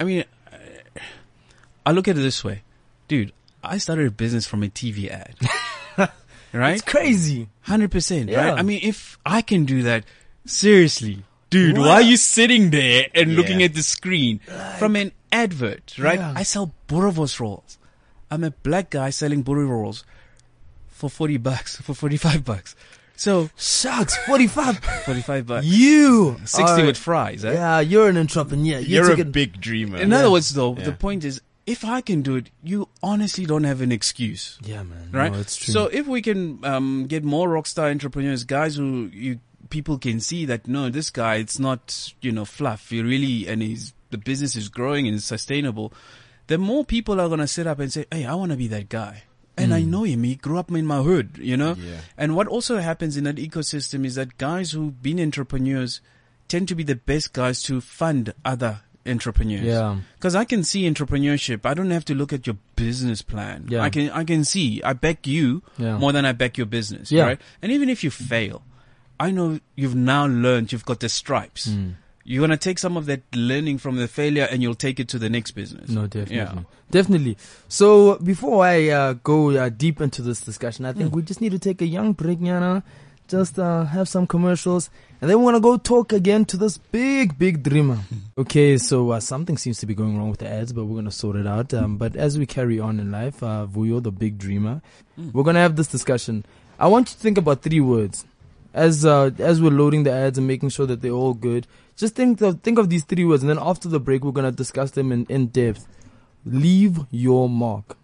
[0.00, 0.24] I mean,
[1.84, 2.62] I look at it this way,
[3.08, 3.32] dude.
[3.62, 5.34] I started a business from a TV ad,
[6.52, 6.74] right?
[6.74, 7.48] It's crazy.
[7.62, 8.50] Hundred percent, Yeah.
[8.50, 8.58] right?
[8.58, 10.04] I mean, if I can do that,
[10.44, 14.38] seriously, dude, why are you sitting there and looking at the screen
[14.78, 16.18] from an advert, right?
[16.20, 16.34] Yeah.
[16.36, 17.78] I sell boerewors rolls.
[18.30, 20.04] I'm a black guy selling boerewors rolls
[20.96, 22.74] for forty bucks, for forty-five bucks.
[23.18, 24.78] So Shucks, 45.
[25.06, 26.36] forty-five bucks, you.
[26.44, 27.44] sixty are- with fries.
[27.44, 27.52] Eh?
[27.52, 28.78] Yeah, you're an entrepreneur.
[28.78, 29.98] You You're took a big dreamer.
[29.98, 30.84] In other words, though, Yeah.
[30.84, 34.58] the point is, if I can do it, you honestly don't have an excuse.
[34.62, 35.08] Yeah, man.
[35.12, 35.32] right?
[35.32, 35.72] No, it's true.
[35.72, 40.44] So if we can um, get more rockstar entrepreneurs, guys who you people can see
[40.46, 42.90] that no, this guy it's not you know fluff.
[42.90, 45.92] He really and he's the business is growing and it's sustainable.
[46.48, 48.88] The more people are gonna sit up and say, "Hey, I want to be that
[48.90, 49.22] guy."
[49.58, 50.22] And I know him.
[50.24, 51.74] He grew up in my hood, you know.
[51.78, 52.00] Yeah.
[52.18, 56.00] And what also happens in that ecosystem is that guys who've been entrepreneurs
[56.48, 59.64] tend to be the best guys to fund other entrepreneurs.
[59.64, 59.96] Yeah.
[60.16, 61.64] Because I can see entrepreneurship.
[61.64, 63.66] I don't have to look at your business plan.
[63.68, 63.82] Yeah.
[63.82, 64.82] I can I can see.
[64.82, 65.96] I back you Yeah.
[65.98, 67.10] more than I back your business.
[67.10, 67.24] Yeah.
[67.24, 67.40] Right.
[67.62, 68.62] And even if you fail,
[69.18, 70.72] I know you've now learned.
[70.72, 71.72] You've got the stripes.
[71.72, 71.90] Hmm.
[72.26, 75.18] You're gonna take some of that learning from the failure and you'll take it to
[75.18, 75.88] the next business.
[75.88, 76.36] No, definitely.
[76.36, 76.58] Yeah.
[76.90, 77.36] Definitely.
[77.68, 81.52] So before I uh, go uh, deep into this discussion, I think we just need
[81.52, 82.82] to take a young break, Nyana.
[83.28, 84.88] Just uh, have some commercials,
[85.20, 87.98] and then we're gonna go talk again to this big, big dreamer.
[88.38, 91.10] okay, so uh, something seems to be going wrong with the ads, but we're gonna
[91.10, 91.74] sort it out.
[91.74, 94.80] Um, but as we carry on in life, uh, Vuyo, the big dreamer,
[95.32, 96.44] we're gonna have this discussion.
[96.78, 98.24] I want you to think about three words
[98.74, 101.66] as uh, as we're loading the ads and making sure that they're all good.
[101.96, 104.52] Just think of think of these three words, and then after the break, we're gonna
[104.52, 105.88] discuss them in, in depth.
[106.44, 107.96] Leave your mark.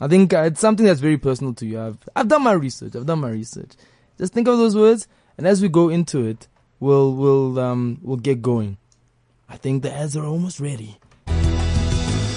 [0.00, 1.80] I think uh, it's something that's very personal to you.
[1.80, 2.96] I've I've done my research.
[2.96, 3.70] I've done my research.
[4.18, 5.06] Just think of those words,
[5.38, 6.48] and as we go into it,
[6.80, 8.76] we'll we'll um we'll get going.
[9.48, 10.98] I think the ads are almost ready.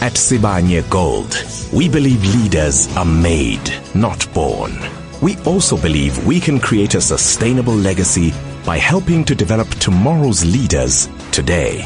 [0.02, 1.34] At Sibanye Gold,
[1.74, 4.78] we believe leaders are made, not born.
[5.22, 8.32] We also believe we can create a sustainable legacy
[8.66, 11.84] by helping to develop tomorrow's leaders today.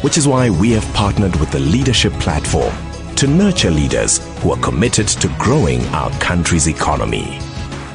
[0.00, 2.74] Which is why we have partnered with the Leadership Platform
[3.16, 7.38] to nurture leaders who are committed to growing our country's economy.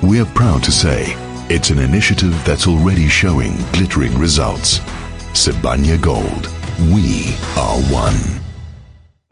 [0.02, 1.14] We're proud to say
[1.50, 4.80] it's an initiative that's already showing glittering results.
[5.34, 6.50] Sibanye Gold.
[6.94, 8.40] We are one.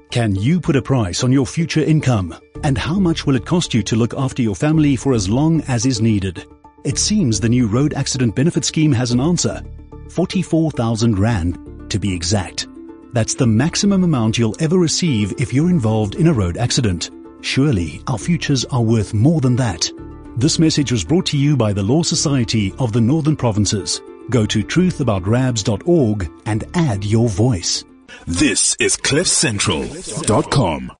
[0.10, 2.36] Can you put a price on your future income?
[2.64, 5.62] And how much will it cost you to look after your family for as long
[5.68, 6.46] as is needed?
[6.84, 9.62] It seems the new Road Accident Benefit Scheme has an answer.
[10.10, 12.68] 44,000 Rand to be exact.
[13.14, 17.10] That's the maximum amount you'll ever receive if you're involved in a road accident.
[17.42, 19.90] Surely our futures are worth more than that.
[20.38, 24.02] This message was brought to you by the Law Society of the Northern Provinces.
[24.30, 27.84] Go to truthaboutrabs.org and add your voice.
[28.28, 30.92] This is CliffCentral.com.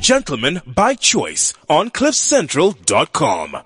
[0.00, 3.56] Gentlemen by choice on CliffCentral.com.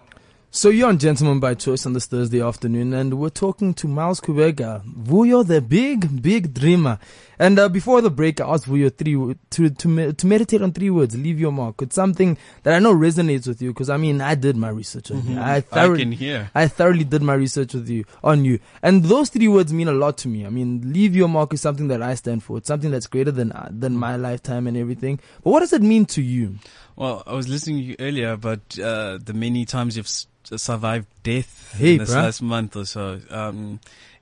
[0.51, 4.19] So you're on Gentleman by Choice on this Thursday afternoon, and we're talking to Miles
[4.19, 6.99] Kubheka, Vuyo, the big, big dreamer.
[7.39, 9.13] And uh, before the break, I asked Vuyo three
[9.51, 11.17] to to me- to meditate on three words.
[11.17, 11.83] Leave your mark.
[11.83, 15.11] It's something that I know resonates with you because I mean I did my research
[15.11, 15.37] on you.
[15.37, 15.39] Mhm.
[15.39, 16.51] I I thoroughly, can hear.
[16.55, 19.93] I thoroughly did my research with you on you, and those three words mean a
[19.93, 20.47] lot to me.
[20.47, 22.57] I mean, leave your mark is something that I stand for.
[22.57, 25.21] It's something that's greater than uh, than my lifetime and everything.
[25.45, 26.55] But what does it mean to you?
[26.97, 30.09] Well, I was listening to you earlier about uh, the many times you've
[30.57, 32.23] survived death Hey, in this bruh.
[32.23, 33.21] last month or so.
[33.31, 33.81] Um,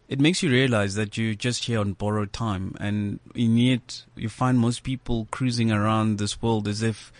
[0.08, 4.28] it makes you realize that you're just here on borrowed time, and in yet you
[4.28, 7.12] find most people cruising around this world as if,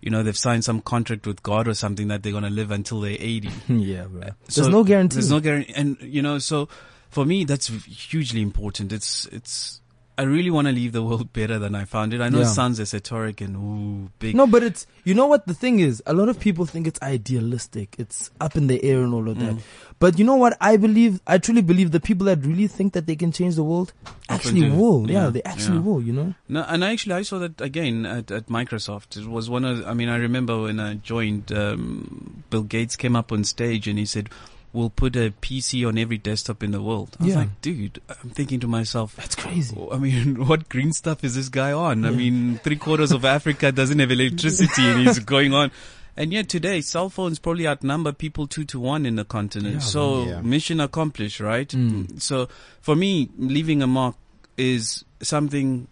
[0.00, 3.00] you know, they've signed some contract with God or something that they're gonna live until
[3.00, 3.50] they're 80.
[3.68, 4.30] yeah, bro.
[4.54, 5.14] There's no guarantee.
[5.14, 6.68] There's no guarantee, and you know, so
[7.10, 8.92] for me, that's hugely important.
[8.92, 9.80] It's it's.
[10.18, 12.20] I really want to leave the world better than I found it.
[12.20, 12.50] I know Yeah.
[12.50, 14.34] it sounds esoteric and ooh big.
[14.34, 16.02] No, but it's you know what the thing is.
[16.06, 17.94] A lot of people think it's idealistic.
[17.98, 19.54] It's up in the air and all of that.
[19.54, 19.60] Mm.
[20.00, 20.56] But you know what?
[20.60, 21.20] I believe.
[21.26, 23.92] I truly believe the people that really think that they can change the world
[24.28, 24.74] actually do.
[24.74, 25.08] will.
[25.10, 25.82] Yeah, they actually yeah.
[25.84, 26.02] will.
[26.02, 26.34] You know.
[26.48, 29.16] No, and actually, I saw that again at, at Microsoft.
[29.16, 29.86] It was one of.
[29.86, 33.98] I mean, I remember when I joined, um, Bill Gates came up on stage and
[33.98, 34.30] he said,
[34.78, 37.38] "We'll put a PC on every desktop in the world." I was Yeah.
[37.40, 41.48] like, "Dude," I'm thinking to myself, "That's crazy." I mean, what green stuff is this
[41.48, 42.04] guy on?
[42.04, 45.70] I mean, three quarters of Africa doesn't have electricity, and he's going on.
[46.16, 49.74] And yet today, cell phones probably outnumber people two to one in the continent.
[49.74, 50.40] Yeah, so yeah.
[50.40, 51.68] mission accomplished, right?
[51.68, 52.20] Mm.
[52.20, 52.48] So
[52.80, 54.16] for me, leaving a mark
[54.56, 55.86] is something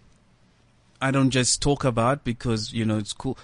[1.00, 3.38] I don't just talk about because you know it's cool.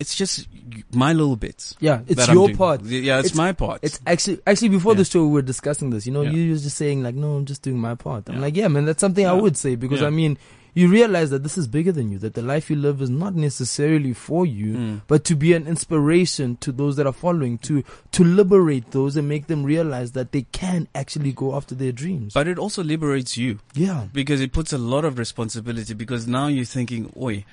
[0.00, 0.48] It's just
[0.92, 1.76] my little bits.
[1.78, 2.82] Yeah, it's your part.
[2.84, 3.80] Yeah, it's, my part.
[3.82, 4.98] It's actually actually before Yeah.
[4.98, 6.06] the show we were discussing this.
[6.06, 6.30] You know, Yeah.
[6.32, 8.28] you were just saying like, no, I'm just doing my part.
[8.28, 8.40] I'm Yeah.
[8.40, 10.02] like, yeah, man, that's something I would say because.
[10.02, 10.38] I mean,
[10.72, 12.18] you realize that this is bigger than you.
[12.18, 15.00] That the life you live is not necessarily for you, Mm.
[15.08, 17.82] but to be an inspiration to those that are following, to
[18.12, 22.32] to liberate those and make them realize that they can actually go after their dreams.
[22.34, 23.58] But it also liberates you.
[23.74, 24.06] Yeah.
[24.14, 27.44] Because it puts a lot of responsibility because now you're thinking, oi,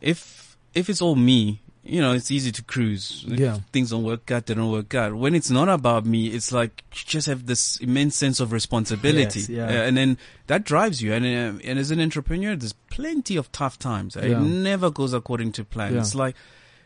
[0.00, 3.24] if, if it's all me, you know, it's easy to cruise.
[3.28, 3.58] If Yeah.
[3.72, 5.14] things don't work out, they don't work out.
[5.14, 9.40] When it's not about me, it's like you just have this immense sense of responsibility.
[9.40, 9.66] Yes, yeah.
[9.66, 11.12] Uh, and then that drives you.
[11.12, 14.14] And, uh, and as an entrepreneur, there's plenty of tough times.
[14.16, 14.22] Yeah.
[14.26, 15.94] It never goes according to plan.
[15.94, 16.00] Yeah.
[16.00, 16.36] It's like,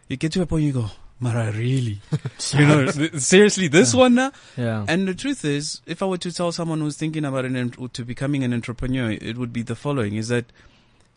[0.09, 2.01] you get to a point you go, Mara, really?
[2.55, 2.87] you know,
[3.19, 4.01] seriously, this Yeah.
[4.01, 4.33] one now?
[4.57, 4.85] Yeah.
[4.89, 8.05] And the truth is, if I were to tell someone who's thinking about an, to
[8.05, 10.45] becoming an entrepreneur, it would be the following: is that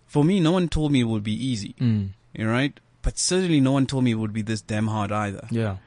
[0.08, 1.76] for me, no one told me it would be easy.
[1.82, 2.10] Mm.
[2.34, 2.80] You're right?
[3.02, 5.48] But certainly, no one told me it would be this damn hard either.
[5.50, 5.78] Yeah.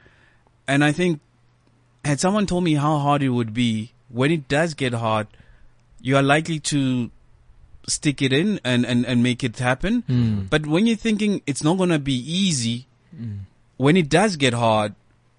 [0.67, 1.19] And I think,
[2.03, 5.27] had someone told me how hard it would be when it does get hard,
[6.01, 7.09] you are likely to
[7.87, 10.03] stick it in and, and, and make it happen.
[10.09, 10.49] Mm.
[10.49, 13.41] But when you're thinking it's not going to be easy, Mm.
[13.77, 14.95] when it does get hard,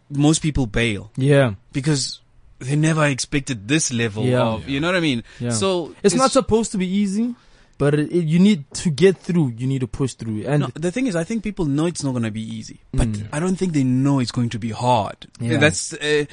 [0.09, 1.11] most people bail.
[1.17, 1.55] Yeah.
[1.73, 2.21] Because
[2.61, 4.43] they never expected this level Yeah.
[4.43, 5.25] of, you know what I mean?
[5.41, 5.51] Yeah.
[5.51, 7.35] So it's, not supposed to be easy,
[7.79, 9.55] but it, it- you need to get through.
[9.57, 10.45] You need to push through.
[10.47, 12.81] And No, the thing is, I think people know it's not going to be easy,
[12.93, 13.29] but Mm.
[13.33, 15.27] I don't think they know it's going to be hard.
[15.41, 15.59] Yeah.
[15.59, 16.25] That's uh,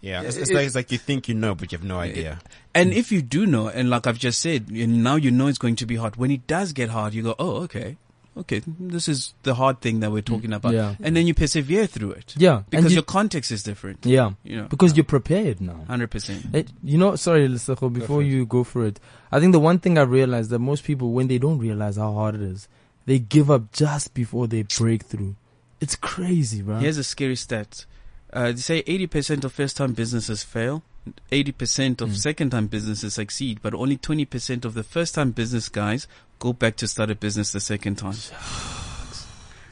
[0.00, 1.98] Yeah, it's, it's it- like it's like you think you know, but you have no
[1.98, 2.40] idea.
[2.74, 5.76] And if you do know, and like I've just said, now you know it's going
[5.76, 6.16] to be hard.
[6.16, 7.96] When it does get hard, you go, oh, okay.
[8.34, 10.72] Okay, this is the hard thing that we're talking about.
[10.72, 10.94] yeah.
[11.02, 12.34] And then you persevere through it.
[12.36, 14.06] Yeah, Because you- your context is different.
[14.06, 14.68] Yeah, You know.
[14.68, 15.84] because you're prepared now.
[15.88, 16.54] 100%.
[16.54, 18.98] It- you know, sorry, Lesego, before you go for it,
[19.30, 22.14] I think the one thing I realized that most people, when they don't realize how
[22.14, 22.68] hard it is,
[23.04, 25.34] they give up just before they break through.
[25.80, 26.78] It's crazy, bro.
[26.78, 27.84] Here's a scary stat.
[28.32, 30.82] Uh, they say 80% of first-time businesses fail.
[31.30, 32.04] 80% Hmm.
[32.04, 36.06] of second-time businesses succeed, but only 20% of the first-time business guys
[36.38, 38.14] go back to start a business the second time.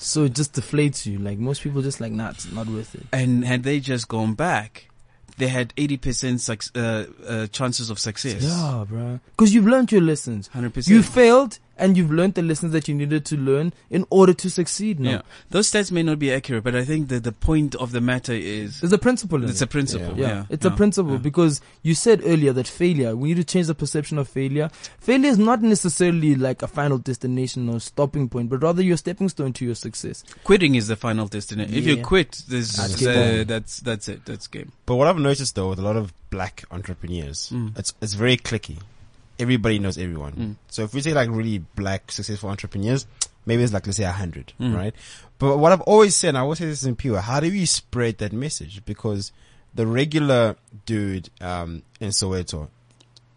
[0.03, 1.19] So it just deflates you.
[1.19, 3.05] Like most people just like, nah, it's not worth it.
[3.13, 4.89] And had they just gone back,
[5.37, 8.43] they had 80% suc- uh, uh, chances of success.
[8.43, 9.21] Yeah, bro.
[9.37, 10.49] Because you've learned your lessons.
[10.55, 10.89] 100%.
[10.89, 14.49] You failed and you've learned the lessons that you needed to learn in order to
[14.51, 15.11] succeed now.
[15.11, 18.01] Yeah, those stats may not be accurate, but I think that the point of the
[18.01, 19.65] matter is it's a principle It's it.
[19.65, 20.17] a principle.
[20.17, 23.45] Yeah, Yeah, it's yeah, a principle because you said earlier that failure, we need to
[23.45, 24.71] change the perception of failure.
[25.01, 29.29] Failure is not necessarily like a final destination or stopping point, but rather your stepping
[29.29, 30.23] stone to your success.
[30.45, 31.75] Quitting is the final destination.
[31.75, 34.25] If you quit, there's That's uh, that's that's it.
[34.27, 34.73] That's game.
[34.87, 37.79] But what I've noticed though with a lot of black entrepreneurs, Mm.
[37.79, 38.79] it's it's very cliquey.
[39.41, 40.33] Everybody knows everyone.
[40.33, 40.57] Mm.
[40.69, 43.07] So if we say like really black successful entrepreneurs,
[43.47, 44.77] maybe it's like let's say a hundred, Mm.
[44.77, 44.95] right?
[45.39, 47.65] But what I've always said, and I always say this in pure, how do we
[47.67, 48.85] spread that message?
[48.85, 49.33] Because
[49.75, 52.69] the regular dude um, in Soweto,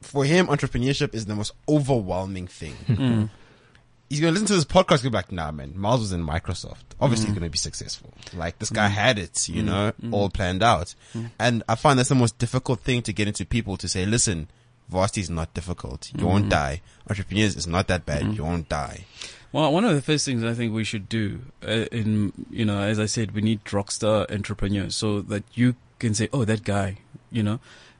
[0.01, 2.75] for him, entrepreneurship is the most overwhelming thing.
[2.87, 3.29] Mm.
[4.09, 6.83] He's gonna listen to this podcast and be like, nah, man, Miles was in Microsoft.
[7.01, 7.39] Obviously, he's Mm.
[7.39, 8.13] gonna be successful.
[8.35, 8.91] Like, this guy Mm.
[8.91, 9.65] had it, you Mm.
[9.65, 10.93] know, all planned out.
[11.39, 14.49] And I find that's the most difficult thing to get into people to say, listen,
[14.93, 16.09] varsity is not difficult.
[16.17, 16.49] You won't Mm.
[16.61, 16.81] die.
[17.09, 18.23] Entrepreneurs is not that bad.
[18.23, 18.35] Mm.
[18.37, 19.05] You won't die.
[19.51, 22.79] Well, one of the first things I think we should do, uh, in you know,
[22.81, 26.97] as I said, we need rockstar entrepreneurs so that you can say, "Oh, that guy,"
[27.31, 27.59] you know.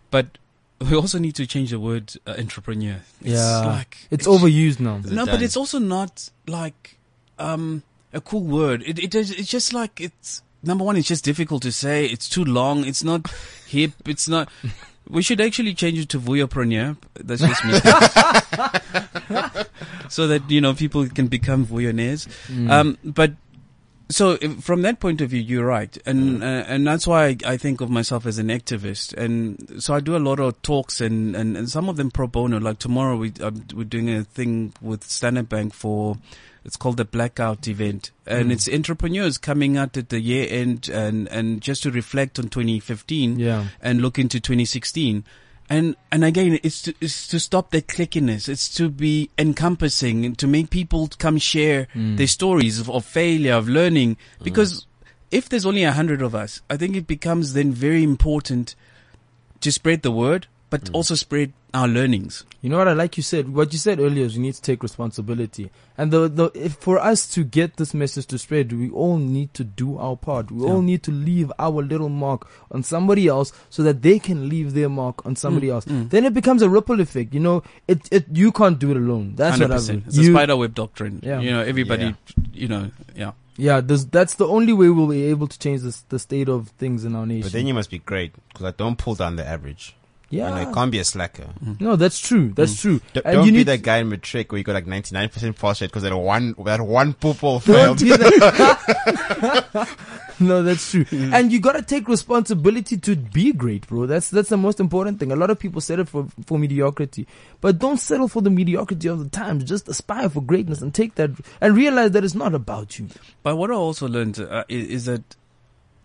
[0.09, 0.37] But
[0.79, 3.01] we also need to change the word uh, entrepreneur.
[3.21, 3.65] It's Yeah.
[3.77, 4.97] like It's overused now.
[5.05, 6.97] No, but it's also not like
[7.39, 8.81] um, a cool word.
[8.85, 9.29] It, it is.
[9.31, 10.97] It's just like it's number one.
[10.97, 12.05] It's just difficult to say.
[12.05, 12.83] It's too long.
[12.85, 13.29] It's not
[13.67, 13.91] hip.
[14.05, 14.49] It's not.
[15.09, 16.97] We should actually change it to voyopreneur.
[17.15, 17.73] That's just me.
[20.09, 22.27] so that you know people can become voyeurs.
[22.47, 22.69] Mm.
[22.69, 23.33] Um, but
[24.09, 27.37] so if, from that point of view, you're right, and uh, and that's why I,
[27.45, 31.01] I think of myself as an activist, and so I do a lot of talks,
[31.01, 32.59] and, and, and some of them pro bono.
[32.59, 36.17] Like tomorrow, we um, we're doing a thing with Standard Bank for.
[36.65, 38.53] It's called the blackout event, and Mm.
[38.53, 43.37] it's entrepreneurs coming out at the year end, and and just to reflect on 2015,
[43.39, 43.67] Yeah.
[43.81, 45.25] and look into 2016.
[45.69, 48.47] And and again, it's to, it's to stop the clickiness.
[48.47, 52.17] It's to be encompassing and to make people come share Mm.
[52.17, 54.17] their stories of, of failure, of learning.
[54.43, 54.85] Because
[55.31, 58.75] if there's only a hundred of us, I think it becomes then very important
[59.61, 62.45] to spread the word, but also spread our learnings.
[62.61, 63.49] You know what I like you said.
[63.53, 65.69] What you said earlier is we need to take responsibility.
[65.97, 69.53] And the the if for us to get this message to spread, we all need
[69.55, 70.49] to do our part.
[70.51, 74.49] We all need to leave our little mark on somebody else so that they can
[74.49, 75.85] leave their mark on somebody Mm, else.
[75.85, 76.09] mm.
[76.09, 77.33] Then it becomes a ripple effect.
[77.33, 79.33] You know, it it you can't do it alone.
[79.35, 80.07] That's what I've 100%.
[80.07, 81.19] It's you- a spider web doctrine.
[81.23, 81.39] Yeah.
[81.41, 82.15] You know, everybody,
[82.53, 83.33] you know, yeah.
[83.55, 86.69] Yeah, there's, that's the only way we'll be able to change this, the state of
[86.79, 87.43] things in our nation.
[87.43, 89.95] But then you must be great because I don't pull down the average.
[90.33, 90.49] Yeah.
[90.49, 91.47] You know, you can't be a slacker.
[91.79, 92.53] No, that's true.
[92.55, 92.99] That's true.
[93.13, 95.59] D- And don't you be need that guy in matric where you got like 99%
[95.59, 97.99] pass rate because that one, that one pupil Don't failed.
[97.99, 99.87] that.
[100.39, 101.05] no, that's true.
[101.11, 104.05] And you gotta take responsibility to be great, bro.
[104.05, 105.31] That's that's the most important thing.
[105.31, 107.27] A lot of people settle for for mediocrity,
[107.61, 109.63] but don't settle for the mediocrity of the times.
[109.63, 111.29] Just aspire for greatness and take that
[111.61, 113.07] and realize that it's not about you.
[113.43, 115.35] But what I also learned uh, is, is that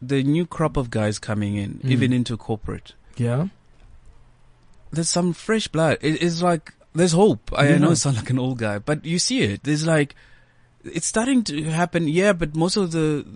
[0.00, 1.90] the new crop of guys coming in, Mm.
[1.90, 3.48] even into corporate, Yeah.
[4.90, 5.98] There's some fresh blood.
[6.00, 7.50] It, it's like there's hope.
[7.54, 7.78] I, I Yeah.
[7.78, 9.62] know I sound like an old guy, but you see it.
[9.64, 10.14] There's like
[10.84, 12.08] it's starting to happen.
[12.08, 13.26] Yeah, but most of the,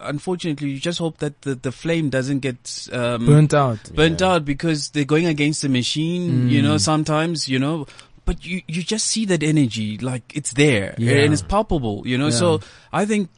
[0.00, 3.78] unfortunately, you just hope that the, the flame doesn't get um, Burnt out.
[3.94, 6.48] burnt out because they're going against the machine.
[6.50, 6.80] You know, Mm.
[6.80, 7.86] sometimes you know.
[8.24, 11.12] But you, you just see that energy, like it's there Yeah.
[11.24, 12.26] and it's palpable, you know.
[12.26, 12.36] Yeah.
[12.36, 12.60] So
[12.92, 13.30] I think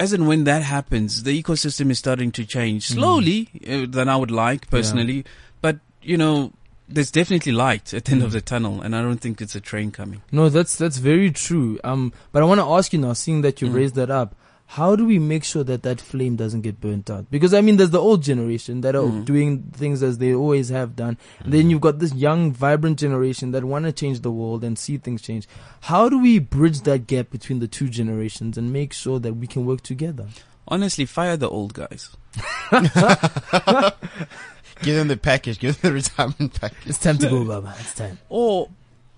[0.00, 2.94] as and when that happens, the ecosystem is starting to change Mm.
[2.94, 5.26] slowly uh, than I would like personally.
[5.60, 6.52] But you know,
[6.88, 9.60] there's definitely light at the end of the tunnel, and I don't think it's a
[9.60, 10.22] train coming.
[10.32, 11.78] No, that's that's very true.
[11.84, 13.74] Um, but I want to ask you now, seeing that you Mhm.
[13.74, 14.34] raised that up,
[14.72, 17.30] how do we make sure that that flame doesn't get burnt out?
[17.30, 19.24] Because I mean, there's the old generation that are Mhm.
[19.24, 23.50] doing things as they always have done, and then you've got this young, vibrant generation
[23.52, 25.48] that want to change the world and see things change.
[25.82, 29.46] How do we bridge that gap between the two generations and make sure that we
[29.46, 30.26] can work together?
[30.70, 32.10] Honestly, fire the old guys.
[34.82, 35.58] Give them the package.
[35.58, 36.86] Give them the retirement package.
[36.86, 37.74] It's time to go, Baba.
[37.80, 38.18] It's time.
[38.28, 38.68] Or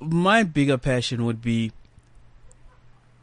[0.01, 1.73] my bigger passion would be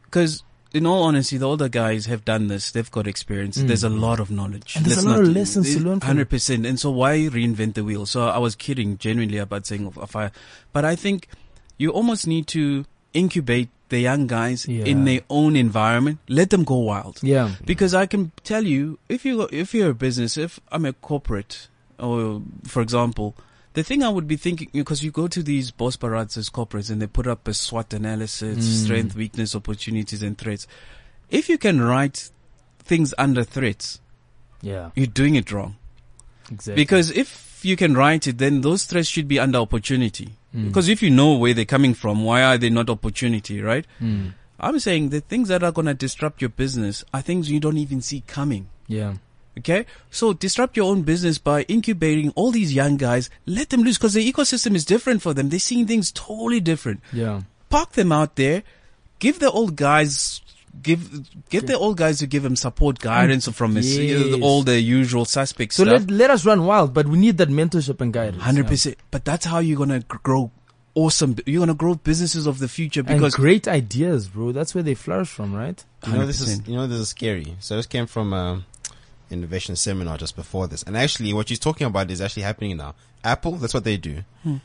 [0.04, 2.70] because, in all honesty, the older guys have done this.
[2.70, 3.58] They've got experience.
[3.58, 3.66] Mm.
[3.68, 4.76] There's a lot of knowledge.
[4.76, 6.66] And there's a lot of lessons to learn Hundred percent.
[6.66, 8.06] And so, why reinvent the wheel?
[8.06, 10.32] So I was kidding genuinely about saying of a fire,
[10.72, 11.28] but I think
[11.76, 14.84] you almost need to incubate the young guys Yeah.
[14.84, 16.18] in their own environment.
[16.28, 17.20] Let them go wild.
[17.22, 17.52] Yeah.
[17.64, 21.68] Because I can tell you, if you if you're a business, if I'm a corporate,
[21.98, 23.36] or for example,
[23.74, 26.90] the thing I would be thinking because you go to these boss parades as corporates
[26.90, 28.84] and they put up a SWOT analysis, Mm.
[28.84, 30.66] strength, weakness, opportunities, and threats.
[31.30, 32.30] If you can write
[32.78, 34.00] things under threats,
[34.62, 34.90] Yeah.
[34.94, 35.76] you're doing it wrong.
[36.50, 36.74] Exactly.
[36.82, 40.30] Because if you can write it, then those threats should be under opportunity.
[40.56, 40.68] Mm.
[40.68, 43.86] Because if you know where they're coming from, why are they not opportunity, right?
[44.00, 44.32] Mm.
[44.58, 47.78] I'm saying the things that are going to disrupt your business are things you don't
[47.78, 48.68] even see coming.
[48.88, 49.14] Yeah.
[49.58, 49.86] Okay?
[50.10, 53.30] So disrupt your own business by incubating all these young guys.
[53.46, 55.48] Let them loose because the ecosystem is different for them.
[55.48, 57.00] They're seeing things totally different.
[57.12, 57.42] Yeah.
[57.70, 58.62] Park them out there.
[59.18, 60.40] Give the old guys,
[60.80, 64.40] give, get the old guys to give them support, guidance from us, Yes.
[64.40, 65.76] all the usual suspects.
[65.76, 66.02] So stuff.
[66.02, 68.42] let, let us run wild, but we need that mentorship and guidance.
[68.42, 68.96] Hundred percent.
[69.10, 70.52] But that's how you're gonna grow
[70.98, 71.36] awesome.
[71.46, 74.52] You're gonna grow businesses of the future And because great ideas, bro.
[74.52, 75.82] That's where they flourish from, right?
[76.06, 77.56] You know this is you know this is scary.
[77.60, 78.64] So this came from um
[79.30, 82.94] innovation seminar just before this, and actually what she's talking about is actually happening now.
[83.24, 84.22] Apple, that's what they do.
[84.42, 84.56] Hmm.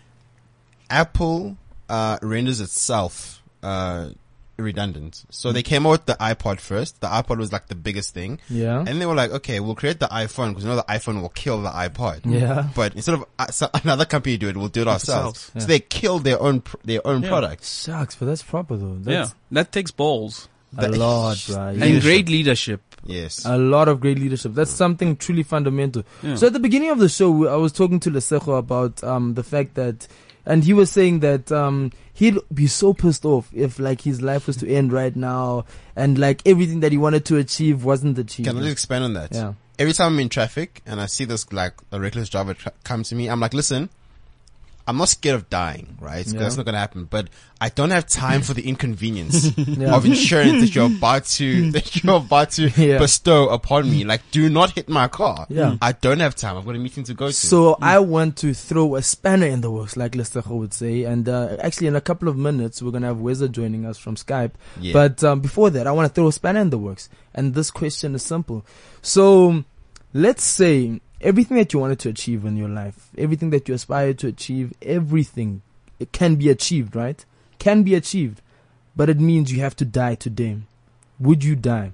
[0.90, 1.58] Apple
[1.90, 4.10] uh, renders itself uh,
[4.58, 5.26] redundant.
[5.30, 7.02] So they came out with the iPod first.
[7.02, 8.40] The iPod was like the biggest thing.
[8.50, 8.84] Yeah.
[8.86, 11.30] And they were like, okay, we'll create the iPhone because you know the iPhone will
[11.30, 12.22] kill the iPod.
[12.26, 12.70] Yeah.
[12.76, 15.28] But instead of uh, so another company do it, we'll do it ourselves.
[15.40, 15.52] Ourselves.
[15.56, 15.62] Yeah.
[15.62, 17.30] So they killed their own pr- their own Yeah.
[17.30, 17.64] product.
[17.66, 19.00] Sucks, but that's proper though.
[19.12, 20.48] yeah, that takes balls
[20.78, 21.68] a lot, bro.
[21.70, 22.82] and great leadership.
[23.06, 23.46] Yes.
[23.46, 24.54] A lot of great leadership.
[24.54, 26.04] That's something truly fundamental.
[26.22, 26.36] Yeah.
[26.36, 29.44] So at the beginning of the show, I was talking to Lesego about um, the
[29.44, 30.08] fact that,
[30.46, 34.48] and he was saying that um, he'd be so pissed off if like his life
[34.48, 38.48] was to end right now, and like everything that he wanted to achieve wasn't achieved.
[38.48, 39.34] Can I just expand on that?
[39.34, 39.54] Yeah.
[39.80, 43.04] Every time I'm in traffic and I see this like a reckless driver tra- come
[43.04, 43.90] to me, I'm like, listen,
[44.86, 46.28] I'm not scared of dying, right?
[46.28, 46.40] Yeah.
[46.40, 47.06] That's not going to happen.
[47.06, 47.30] But
[47.62, 49.96] I don't have time for the inconvenience Yeah.
[49.96, 52.98] of insurance that you're about to that you're about to Yeah.
[52.98, 54.04] bestow upon me.
[54.04, 55.48] Like, do not hit my car.
[55.50, 55.78] Yeah.
[55.82, 56.58] I don't have time.
[56.58, 57.34] I've got a meeting to go to.
[57.34, 61.04] So I want to throw a spanner in the works, like Lesego would say.
[61.04, 64.16] And uh, actually, in a couple of minutes, we're gonna have Weza joining us from
[64.16, 64.52] Skype.
[64.82, 64.92] Yeah.
[64.92, 67.08] But um, before that, I want to throw a spanner in the works.
[67.34, 68.66] And this question is simple.
[69.02, 69.64] So
[70.14, 74.14] let's say everything that you wanted to achieve in your life, everything that you aspire
[74.14, 75.62] to achieve, everything
[76.00, 77.24] it can be achieved, right?
[77.60, 78.42] Can be achieved,
[78.96, 80.58] but it means you have to die today.
[81.20, 81.94] Would you die?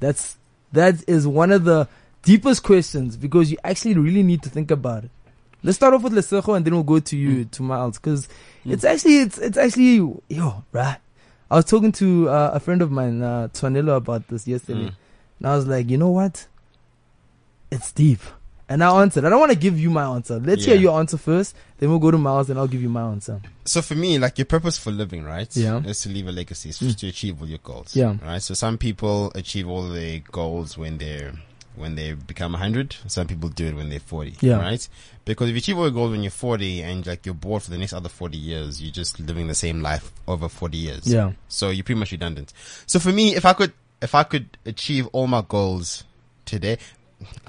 [0.00, 0.36] That's
[0.72, 1.88] that is one of the
[2.22, 5.10] deepest questions because you actually really need to think about it.
[5.62, 8.28] Let's start off with Lesego and then we'll go to you to Miles because
[8.64, 9.94] it's actually it's it's actually
[10.28, 10.98] yo right.
[11.50, 14.96] I was talking to uh, a friend of mine, uh, about this yesterday, Mm.
[15.38, 16.48] and I was like, you know what?
[17.70, 18.18] It's deep.
[18.68, 19.24] And I answered.
[19.24, 20.40] I don't want to give you my answer.
[20.40, 21.54] Let's hear your answer first.
[21.78, 23.40] Then we'll go to Miles, and I'll give you my answer.
[23.64, 25.48] So for me, like your purpose for living, right?
[25.56, 25.82] Yeah.
[25.84, 26.96] Is to leave a legacy, is Mm.
[26.98, 27.94] to achieve all your goals.
[27.94, 28.16] Yeah.
[28.24, 28.42] Right.
[28.42, 31.32] So some people achieve all their goals when they're
[31.76, 32.96] when they become 100.
[33.06, 34.34] Some people do it when they're 40.
[34.40, 34.56] Yeah.
[34.56, 34.88] Right.
[35.26, 37.70] Because if you achieve all your goals when you're 40 and like you're bored for
[37.70, 41.06] the next other 40 years, you're just living the same life over 40 years.
[41.06, 41.32] Yeah.
[41.48, 42.52] So you're pretty much redundant.
[42.86, 46.04] So for me, if I could, if I could achieve all my goals
[46.46, 46.78] today,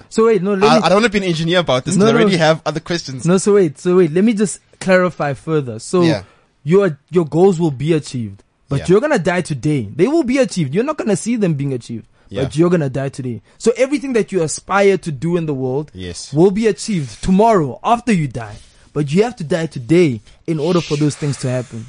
[0.09, 0.68] So wait, no, I, me.
[0.68, 2.80] I don't want to be an engineer about this No, because I already have other
[2.80, 3.26] questions.
[3.26, 4.11] No, so wait, so wait.
[4.11, 5.80] Let me just clarify further.
[5.80, 6.24] So Yeah.
[6.63, 8.86] your your goals will be achieved, but Yeah.
[8.88, 9.89] you're gonna die today.
[9.93, 10.74] They will be achieved.
[10.74, 12.43] You're not gonna see them being achieved, Yeah.
[12.43, 13.41] but you're gonna die today.
[13.57, 16.32] So everything that you aspire to do in the world Yes.
[16.34, 18.55] will be achieved tomorrow after you die.
[18.93, 21.86] But you have to die today in order for those things to happen.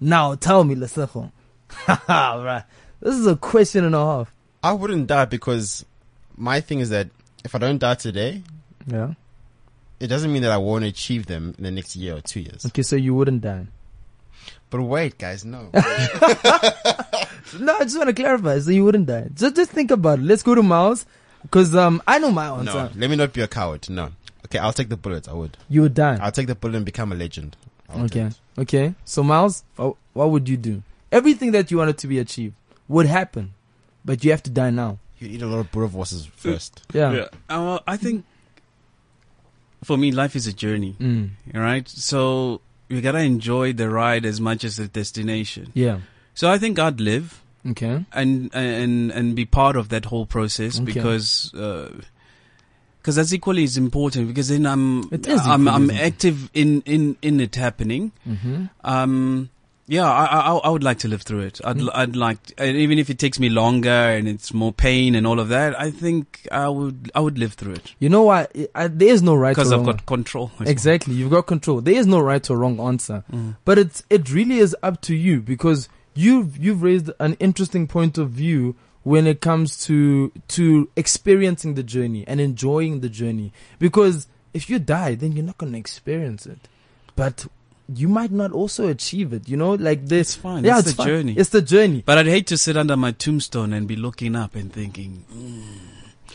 [0.00, 1.30] Now tell me, Lesego.
[2.08, 2.64] right.
[3.00, 4.32] This is a question and a half.
[4.62, 5.84] I wouldn't die because
[6.38, 7.08] my thing is that
[7.44, 8.42] if I don't die today,
[8.86, 9.14] Yeah.
[10.00, 12.64] it doesn't mean that I won't achieve them in the next year or two years.
[12.66, 13.66] Okay, so you wouldn't die.
[14.70, 15.70] But wait, guys, no.
[17.58, 18.58] No, I just want to clarify.
[18.58, 19.28] So you wouldn't die.
[19.34, 20.22] Just just think about it.
[20.26, 21.06] Let's go to Miles
[21.42, 22.72] because um I know my answer.
[22.72, 23.88] no, let me not be a coward.
[23.88, 24.10] No.
[24.44, 25.28] Okay, I'll take the bullet.
[25.28, 25.56] I would.
[25.68, 26.18] You would die.
[26.20, 27.56] I'll take the bullet and become a legend.
[27.88, 28.30] I would Okay.
[28.58, 28.94] Okay.
[29.06, 30.82] So Miles, what would you do?
[31.10, 32.54] Everything that you wanted to be achieved
[32.86, 33.54] would happen,
[34.04, 34.98] but you have to die now.
[35.20, 36.82] You eat a lot of boerewors first.
[36.92, 37.10] Yeah.
[37.10, 38.24] Uh, well, I think
[39.84, 40.96] for me, life is a journey.
[40.98, 41.30] Mm.
[41.54, 41.88] Right?
[41.88, 45.72] So you gotta enjoy the ride as much as the destination.
[45.74, 46.00] Yeah.
[46.34, 47.42] So I think I'd live.
[47.66, 48.04] Okay.
[48.12, 50.92] And and and be part of that whole process Okay.
[50.92, 51.52] because.
[51.54, 51.90] Uh,
[53.00, 57.54] because that's equally as important because then I'm I'm, I'm active in, in, in it
[57.54, 58.12] happening.
[58.28, 58.68] Mhm.
[58.84, 59.48] Um,
[59.88, 61.60] yeah, I, I I would like to live through it.
[61.64, 61.90] I'd Mm.
[61.94, 65.40] I'd like, and even if it takes me longer and it's more pain and all
[65.40, 67.94] of that, I think I would I would live through it.
[67.98, 68.52] You know what?
[68.54, 70.52] There is no right or Because I've got control.
[70.60, 71.14] Exactly.
[71.14, 71.80] You've got control.
[71.80, 73.24] There is no right or wrong answer.
[73.32, 73.56] Mm.
[73.64, 78.18] But it's it really is up to you because you've you've raised an interesting point
[78.18, 83.52] of view when it comes to to experiencing the journey and enjoying the journey.
[83.78, 86.68] Because if you die, then you're not gonna experience it.
[87.16, 87.46] But
[87.94, 89.48] you might not also achieve it.
[89.48, 90.34] You know, like this.
[90.34, 91.06] Fine, Yeah, it's it's the fine.
[91.06, 91.34] journey.
[91.36, 92.02] It's the journey.
[92.04, 95.62] But I'd hate to sit under my tombstone and be looking up and thinking, mm.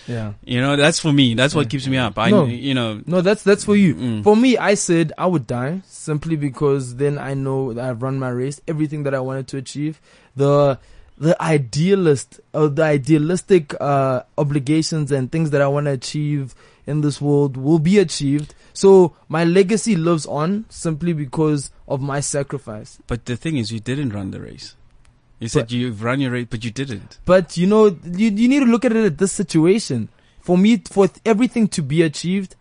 [0.07, 0.33] Yeah.
[0.43, 1.33] you know, that's for me.
[1.33, 1.69] That's what Yeah.
[1.69, 2.17] keeps me up.
[2.17, 2.45] I, No.
[2.45, 3.95] you know, No, that's that's for you.
[3.95, 4.23] Mm.
[4.23, 8.19] For me, I said I would die simply because then I know that I've run
[8.19, 10.01] my race, everything that I wanted to achieve,
[10.35, 10.77] the
[11.18, 16.55] the idealist or the idealistic uh, obligations and things that I want to achieve
[16.86, 18.55] in this world will be achieved.
[18.74, 22.97] So my legacy lives on simply because of my sacrifice.
[23.07, 24.76] but the thing is, you didn't run the race.
[25.39, 27.20] You said But- you've run your race, but you didn't.
[27.26, 30.09] But you know, you, you need to look at it at this situation.
[30.41, 32.55] For me, for everything to be achieved,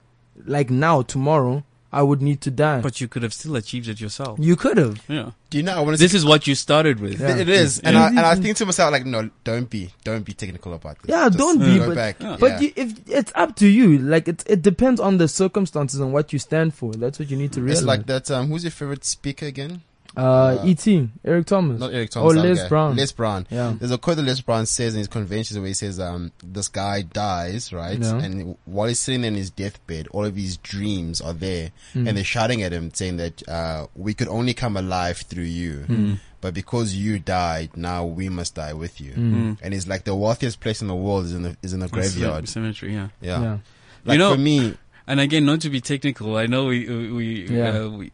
[0.45, 2.81] like now, tomorrow, I would need to die.
[2.81, 4.39] But you could have still achieved it yourself.
[4.41, 5.03] You could have.
[5.09, 5.33] Yeah.
[5.51, 5.75] Do you know?
[5.77, 6.03] I want to.
[6.03, 7.21] This is what you started with.
[7.21, 8.05] It is, and Yeah.
[8.05, 11.11] I and I think to myself like, no, don't be, don't be technical about this.
[11.11, 11.79] Yeah, Just don't be.
[11.79, 12.41] Go But, back.
[12.41, 16.13] but you, if it's up to you, like it, it depends on the circumstances and
[16.15, 16.93] what you stand for.
[16.95, 17.81] That's what you need to realize.
[17.81, 18.31] It's like that.
[18.31, 19.83] Um, who's your favorite speaker again?
[20.17, 21.09] Uh, E.T.
[21.25, 21.81] Eric Thomas.
[21.81, 22.33] Not Eric Thomas.
[22.33, 22.69] Or the Les guy.
[22.69, 22.97] Brown.
[22.97, 23.47] Les Brown.
[23.51, 23.75] Yeah.
[23.79, 26.69] There's a quote that Les Brown says in his conventions where he says, um, this
[26.69, 27.99] guy dies, right?
[27.99, 28.19] Yeah.
[28.19, 31.71] And while he's sitting in his deathbed, all of his dreams are there.
[31.95, 32.09] Mm.
[32.09, 35.85] And they're shouting at him saying that, uh, we could only come alive through you.
[35.89, 36.19] Mm.
[36.41, 39.13] But because you died, now we must die with you.
[39.13, 39.59] Mm.
[39.63, 41.89] And it's like the wealthiest place in the world is in the, is in the
[41.89, 42.49] graveyard.
[42.49, 43.09] Cemetery, yeah.
[43.21, 43.41] Yeah.
[43.41, 43.59] Yeah.
[44.05, 47.13] Like you know, for me, and again, not to be technical, I know we we,
[47.13, 47.83] we, Yeah.
[47.85, 48.13] uh, we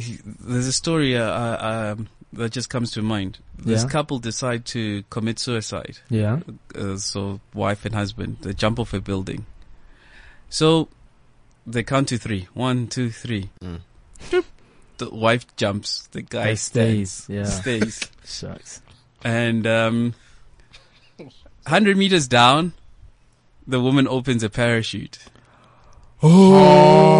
[0.00, 3.38] he, there's a story uh, uh, um, that just comes to mind.
[3.58, 3.88] This Yeah.
[3.88, 5.98] couple decide to commit suicide.
[6.08, 6.40] Yeah.
[6.74, 9.46] Uh, so wife and husband they jump off a building.
[10.48, 10.88] So
[11.66, 12.48] they count to three.
[12.54, 13.50] One, two, three.
[13.62, 13.80] Mm.
[14.98, 16.08] The wife jumps.
[16.12, 17.28] The guy Guy stays, stands.
[17.34, 17.44] yeah.
[17.60, 18.10] Stays.
[18.26, 18.82] Shucks.
[19.24, 20.12] And um,
[21.66, 22.74] hundred meters down,
[23.66, 25.18] the woman opens a parachute.
[26.22, 27.19] Oh.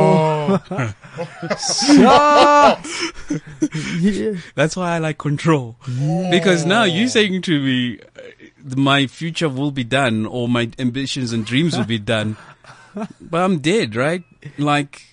[4.55, 5.77] That's why I like control.
[6.31, 8.23] Because now you're saying to me, uh,
[8.77, 12.37] my future will be done or my ambitions and dreams will be done.
[13.21, 14.25] But I'm dead, right?
[14.59, 15.10] Like,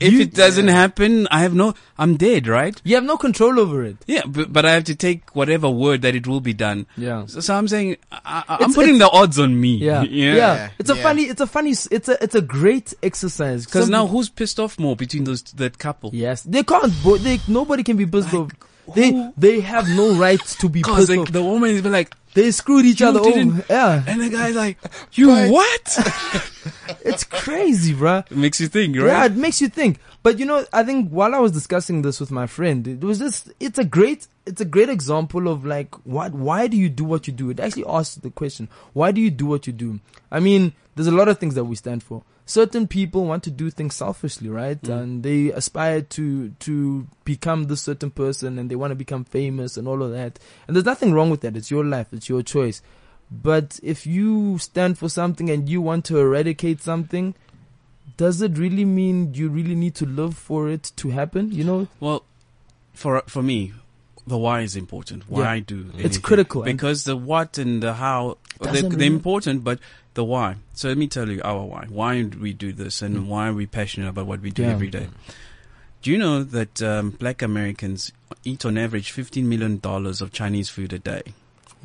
[0.00, 2.80] if You- it doesn't happen, I have no, I'm dead, right?
[2.84, 3.96] You have no control over it.
[4.06, 6.86] Yeah, but, but I have to take whatever word that it will be done.
[6.96, 7.26] Yeah.
[7.26, 9.76] So, so I'm saying, I, I, I'm It's- putting it's- the odds on me.
[9.76, 10.02] Yeah.
[10.16, 10.34] Yeah.
[10.34, 10.68] Yeah.
[10.78, 11.02] It's a Yeah.
[11.02, 13.64] funny, it's a funny, it's a, it's a great exercise.
[13.64, 16.10] Because Some- now who's pissed off more between those, that couple?
[16.12, 16.42] Yes.
[16.42, 18.50] They can't, bo- they, nobody can be pissed off.
[18.94, 21.32] They, they have no right to be Because pissed off.
[21.32, 23.64] the woman is like, They screwed each You other didn't- over.
[23.68, 24.02] Yeah.
[24.06, 24.78] and the guy's like,
[25.12, 25.98] you what?
[27.04, 28.24] It's crazy, bruh.
[28.30, 29.06] it makes you think, right?
[29.06, 29.98] Yeah, it makes you think.
[30.24, 33.18] But you know, I think while I was discussing this with my friend, it was
[33.20, 37.04] just, it's a great, it's a great example of like, what, why do you do
[37.04, 37.50] what you do?
[37.50, 40.00] It actually asks the question, why do you do what you do?
[40.32, 42.22] I mean, there's a lot of things that we stand for.
[42.48, 44.80] Certain people want to do things selfishly, right?
[44.82, 45.00] Mm.
[45.02, 49.76] And they aspire to, to become this certain person and they want to become famous
[49.76, 50.38] and all of that.
[50.66, 51.56] And there's nothing wrong with that.
[51.56, 52.06] It's your life.
[52.12, 52.82] It's your choice.
[53.30, 57.34] But if you stand for something and you want to eradicate something,
[58.16, 61.50] does it really mean you really need to live for it to happen?
[61.50, 61.88] You know?
[61.98, 62.24] Well,
[62.94, 63.72] for for me,
[64.26, 65.24] the why is important.
[65.28, 65.50] Why Yeah.
[65.50, 66.72] I do It's critical, eh?
[66.72, 69.80] because the what and the how they're, they're important, but
[70.16, 70.56] the why.
[70.74, 71.86] So let me tell you our why.
[71.88, 74.66] Why do we do this, and why are we passionate about what we do Mm.
[74.66, 74.72] Yeah.
[74.72, 75.08] every day?
[76.02, 78.12] Do you know that um, Black Americans
[78.44, 81.22] eat on average fifteen million dollars of Chinese food a day?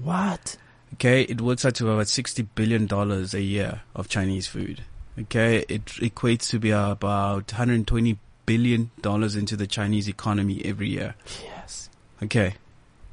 [0.04, 0.58] What?
[0.96, 4.84] Okay, it works out to about sixty billion dollars a year of Chinese food.
[5.20, 11.16] Okay, it equates to be about 120 billion dollars into the Chinese economy every year.
[11.44, 11.90] Yes.
[12.24, 12.56] Okay.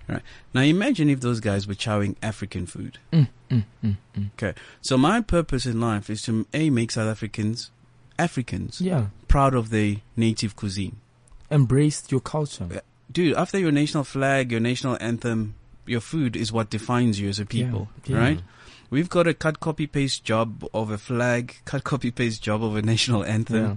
[0.09, 0.23] Right.
[0.55, 2.99] Now imagine if those guys were chowing African food.
[3.13, 4.31] Mm, mm, mm, mm.
[4.35, 4.59] Okay.
[4.81, 7.71] So my purpose in life is to a make South Africans
[8.19, 9.07] Africans Yeah.
[9.29, 10.97] proud of their native cuisine.
[11.51, 12.83] Embrace your culture.
[13.13, 15.55] Dude, after your national flag, your national anthem,
[15.87, 18.23] your food is what defines you as a people, Yeah, yeah.
[18.23, 18.41] right?
[18.91, 22.75] We've got a cut copy paste job of a flag, cut copy paste job of
[22.77, 23.65] a national anthem.
[23.65, 23.77] Yeah.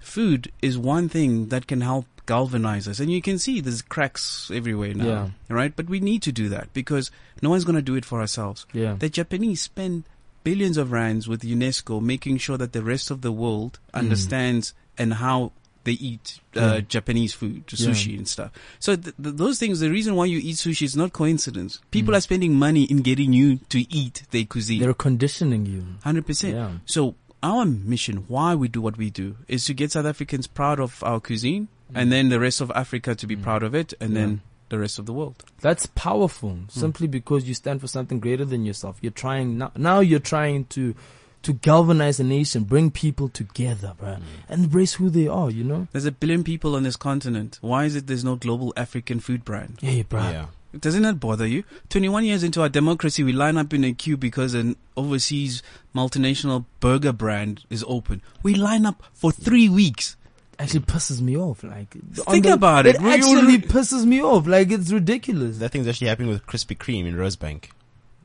[0.00, 3.00] Food is one thing that can help galvanize us.
[3.00, 5.26] And you can see there's cracks everywhere now, Yeah.
[5.58, 5.72] right?
[5.74, 7.10] But we need to do that because
[7.42, 8.66] no one's going to do it for ourselves.
[8.72, 8.94] Yeah.
[9.04, 10.04] The Japanese spend
[10.44, 13.98] billions of rands with UNESCO making sure that the rest of the world Mm.
[14.00, 15.38] understands and how
[15.84, 16.26] they eat
[16.56, 16.80] uh, Yeah.
[16.96, 17.88] Japanese food, Yeah.
[17.88, 18.50] sushi and stuff.
[18.78, 21.72] So th- th- those things, the reason why you eat sushi is not coincidence.
[21.78, 21.90] Mm.
[21.96, 24.80] People are spending money in getting you to eat their cuisine.
[24.80, 25.82] They're conditioning you.
[26.04, 26.54] Hundred percent.
[26.54, 26.70] Yeah.
[26.86, 30.78] So our mission, why we do what we do, is to get South Africans proud
[30.86, 32.00] of our cuisine, Mm.
[32.00, 33.42] and then the rest of Africa to be mm.
[33.42, 34.14] proud of it, and Mm.
[34.14, 34.20] Yeah.
[34.20, 35.42] then the rest of the world.
[35.60, 36.50] That's powerful.
[36.50, 36.70] Mm.
[36.70, 38.98] Simply because you stand for something greater than yourself.
[39.00, 39.72] You're trying now.
[39.76, 40.94] Now you're trying to
[41.42, 45.50] to galvanize a nation, bring people together, bruh, and embrace who they are.
[45.50, 45.88] You know.
[45.92, 47.58] There's a billion people on this continent.
[47.62, 49.78] Why is it there's no global African food brand?
[49.80, 50.32] Yeah, bruh.
[50.32, 50.46] Yeah.
[50.78, 51.64] Doesn't that bother you?
[51.88, 55.64] 21 years into our democracy, we line up in a queue because an overseas
[55.96, 58.22] multinational burger brand is open.
[58.44, 60.16] We line up for three weeks.
[60.60, 61.62] Actually, pisses me off.
[61.64, 61.94] Like,
[62.26, 62.96] on Think the- about it.
[62.96, 64.46] It We- actually we- pisses me off.
[64.46, 65.58] Like, it's ridiculous.
[65.58, 67.64] That thing's actually happening with Krispy Kreme in Rosebank.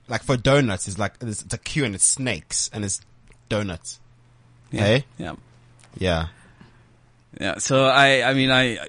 [0.08, 3.02] Like for donuts, it's like it's, it's a queue and it's snakes and it's
[3.50, 4.00] donuts.
[4.72, 4.82] Yeah.
[4.82, 5.06] Hey?
[5.18, 5.36] Yeah.
[5.98, 6.28] Yeah.
[7.40, 7.58] Yeah.
[7.58, 8.88] So I, I mean, I, I-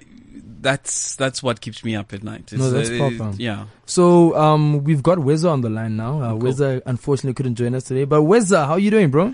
[0.59, 2.51] that's that's what keeps me up at night.
[2.51, 3.33] No, that's uh, proper.
[3.37, 3.65] Yeah.
[3.85, 6.21] So, um, we've got Weza on the line now.
[6.21, 9.33] Uh, Weza unfortunately couldn't join us today, but Weza, how you doing, bro?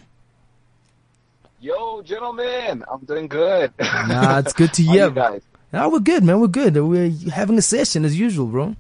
[1.64, 3.72] Yo, gentlemen, I'm doing good.
[3.80, 5.06] Nah, it's good to hear.
[5.06, 5.42] you guys?
[5.72, 6.42] Nah, we're good, man.
[6.42, 6.76] We're good.
[6.76, 8.76] We're having a session as usual, bro.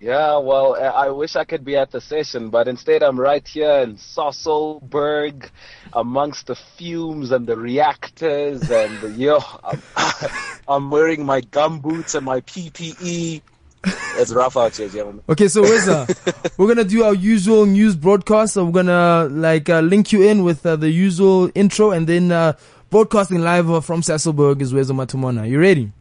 [0.00, 3.78] Yeah, well, I wish I could be at the session, but instead I'm right here
[3.78, 5.48] in Sasolburg
[5.94, 9.82] amongst the fumes and the reactors and the, yo, I'm,
[10.68, 13.40] I'm wearing my gum boots and my PPE.
[13.84, 15.22] It's rough out here, gentlemen.
[15.28, 18.54] Okay, so Weza, we're gonna do our usual news broadcast.
[18.54, 22.30] So we're gonna like uh, link you in with uh, the usual intro, and then
[22.30, 22.54] uh,
[22.90, 25.48] broadcasting live from Sasolburg is Weza Matumana.
[25.48, 25.92] You ready?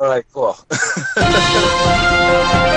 [0.00, 0.56] All right, cool.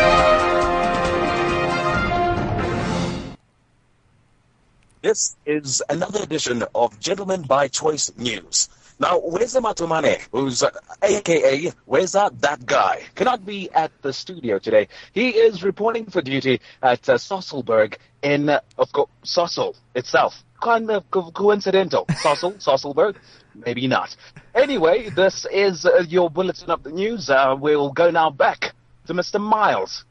[5.01, 8.67] This is another edition of Gentlemen by Choice News.
[9.01, 10.71] Now, Weza Matumane, who's uh,
[11.01, 14.89] AKA Weza That Guy, cannot be at the studio today.
[15.13, 20.43] He is reporting for duty at uh, Sasolburg in, uh, of course, Sasol itself.
[20.61, 22.05] Kind of co- coincidental.
[22.09, 23.15] Sasol, Sasolburg,
[23.55, 24.17] maybe not.
[24.53, 27.29] Anyway, this is uh, your bulletin of the news.
[27.29, 28.73] Uh, we'll go now back
[29.07, 29.39] to Mr.
[29.39, 30.03] Miles,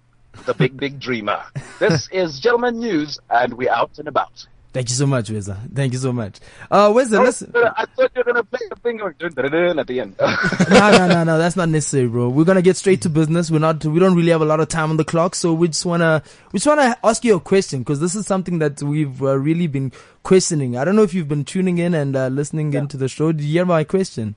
[0.46, 1.42] the big, big dreamer.
[1.78, 4.46] This is Gentleman News, and we're out and about.
[4.78, 5.56] Thank you so much, Weza.
[5.74, 6.38] Thank you so much.
[6.70, 7.50] Uh, Weza, listen.
[7.52, 8.76] Oh, I thought you were gonna play the
[9.18, 10.14] dun, dun, at the end.
[10.70, 11.36] no, no, no, no.
[11.36, 12.28] That's not necessary, bro.
[12.28, 13.50] We're gonna get straight to business.
[13.50, 13.84] We're not.
[13.84, 16.22] We don't really have a lot of time on the clock, so we just wanna.
[16.52, 19.66] We just wanna ask you a question because this is something that we've uh, really
[19.66, 19.90] been
[20.22, 20.76] questioning.
[20.76, 23.32] I don't know if you've been tuning in and uh, listening into the show.
[23.32, 24.36] Did you hear my question?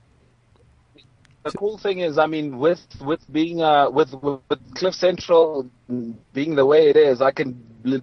[1.44, 5.68] The cool thing is, I mean, with with being uh with with, with Cliff Central
[6.32, 7.52] being the way it is, I can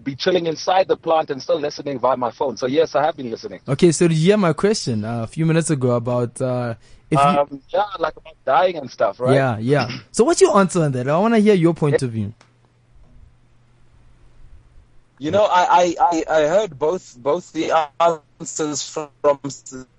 [0.03, 2.57] be chilling inside the plant and still listening via my phone.
[2.57, 3.61] So yes, I have been listening.
[3.67, 6.75] Okay, so did you hear my question uh, a few minutes ago about uh,
[7.09, 7.25] if you?
[7.25, 9.33] Um, yeah, like about dying and stuff, right?
[9.33, 9.89] Yeah, yeah.
[10.11, 11.07] So what's your answer on that?
[11.07, 12.33] I want to hear your point of view.
[15.21, 19.09] You know, I, I, I, I heard both both the answers from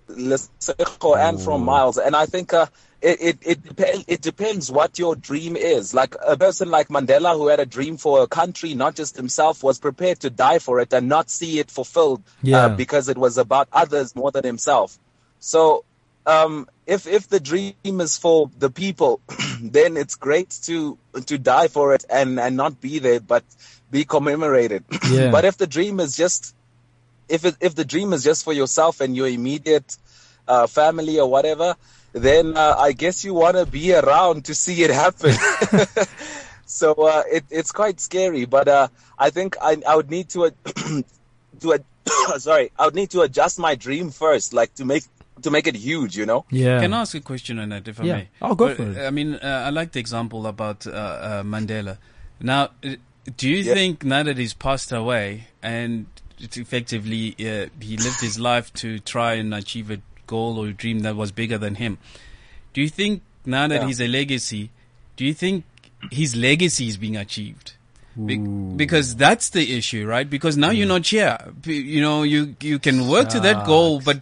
[0.09, 2.67] Lesego and from Miles, and I think uh,
[3.03, 5.95] it it it, depend, it depends what your dream is.
[5.95, 9.63] Like a person like Mandela, who had a dream for a country, not just himself,
[9.63, 12.67] was prepared to die for it and not see it fulfilled Yeah.
[12.67, 14.99] uh, because it was about others more than himself.
[15.39, 15.85] So,
[16.27, 19.21] um, if if the dream is for the people,
[19.63, 23.45] then it's great to to die for it and and not be there, but
[23.91, 24.85] be commemorated.
[25.11, 25.31] Yeah.
[25.31, 26.55] but if the dream is just
[27.29, 29.97] if it, if the dream is just for yourself and your immediate
[30.49, 31.77] uh, family or whatever,
[32.13, 35.33] then uh, I guess you want to be around to see it happen.
[36.67, 38.89] so uh, it, it's quite scary, but uh,
[39.19, 40.51] I think I, I would need to uh,
[41.61, 41.79] to uh,
[42.39, 45.05] sorry, I would need to adjust my dream first, like to make
[45.43, 46.45] to make it huge, you know.
[46.51, 46.81] Yeah.
[46.81, 48.17] Can I ask a question on that, if I Yeah.
[48.17, 48.29] may?
[48.43, 48.99] Oh, go But, for it.
[49.07, 51.97] I mean, uh, I like the example about uh, uh, Mandela.
[52.41, 52.97] Now, uh,
[53.37, 53.75] do you Yeah.
[53.75, 56.07] think now that he's passed away and
[56.39, 60.01] it's effectively uh, he lived his life to try and achieve a
[60.35, 61.99] goal or dream that was bigger than him,
[62.75, 63.23] do you think
[63.57, 63.87] now that Yeah.
[63.89, 64.63] he's a legacy,
[65.17, 65.65] do you think
[66.23, 67.73] his legacy is being achieved.
[68.29, 68.39] Be-
[68.83, 70.29] because that's the issue, right?
[70.37, 71.37] Because now you're not here.
[71.65, 74.19] You know, you you can work to that goal, but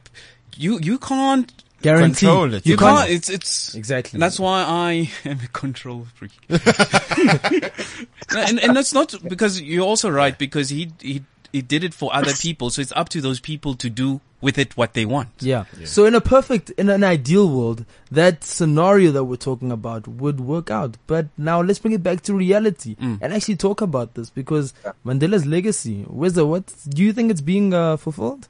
[0.65, 1.51] you you can't
[1.87, 2.27] Guarantee.
[2.27, 2.67] Control it.
[2.67, 2.99] You, You can't.
[2.99, 4.17] can't- It's it's Exactly.
[4.19, 4.59] And that's why
[4.91, 4.91] I
[5.33, 6.35] am a control freak.
[8.37, 11.23] and and that's not because you're also right because he he
[11.53, 14.57] he did it for other people, so it's up to those people to do with
[14.57, 15.31] it what they want.
[15.41, 15.65] Yeah.
[15.85, 20.39] So in a perfect, in an ideal world, that scenario that we're talking about would
[20.39, 20.97] work out.
[21.09, 23.19] But now let's bring it back to reality Mm.
[23.21, 24.75] and actually talk about this because
[25.05, 28.47] Mandela's legacy, where's the, what, do you think it's being uh, fulfilled?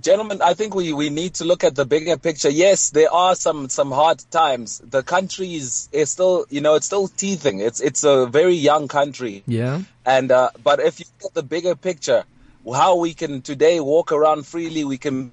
[0.00, 2.50] Gentlemen, I think we, we need to look at the bigger picture.
[2.50, 4.80] Yes, there are some, some hard times.
[4.84, 7.60] The country is, is still, you know, it's still teething.
[7.60, 9.44] It's it's a very young country.
[9.46, 9.82] Yeah.
[10.04, 12.24] And uh, but if you look at the bigger picture,
[12.72, 15.32] how we can today walk around freely, we can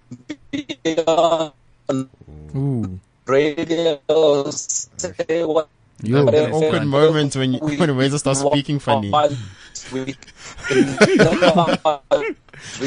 [0.51, 0.67] be
[1.07, 1.53] on
[2.55, 2.99] Ooh.
[3.25, 3.99] radio,
[4.51, 5.69] say what
[6.01, 6.25] Yo.
[6.25, 9.11] That awkward moment when you, when Weza starts speaking funny.
[9.91, 10.15] We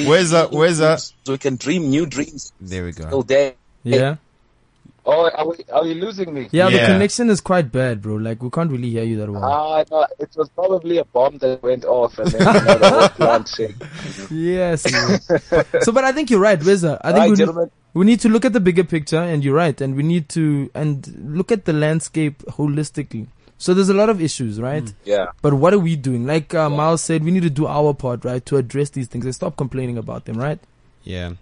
[0.07, 0.51] Where's that?
[0.53, 1.03] Where's that?
[1.27, 3.23] We can dream new dreams There we all go.
[3.23, 3.57] day.
[3.85, 4.17] Yeah.
[5.05, 6.49] Oh, are, we, are you losing me?
[6.53, 8.15] Yeah, the connection is quite bad, bro.
[8.17, 9.43] Like, we can't really hear you that well.
[9.45, 12.91] Ah, no, it was probably a bomb that went off and then you know, the
[12.91, 13.75] whole plant shake.
[14.31, 14.87] Yes.
[14.89, 15.27] yes.
[15.85, 17.01] so, but I think you're right, Weza.
[17.03, 17.71] I think Right, we, need, gentlemen.
[17.95, 20.71] we need to look at the bigger picture, and you're right, and we need to
[20.75, 23.27] and look at the landscape holistically.
[23.59, 24.93] So there's a lot of issues, right?
[25.05, 25.27] Yeah.
[25.41, 26.27] But what are we doing?
[26.27, 29.25] Like uh, Miles said, we need to do our part, right, to address these things
[29.25, 30.59] and stop complaining about them, right?
[31.05, 31.33] Yeah.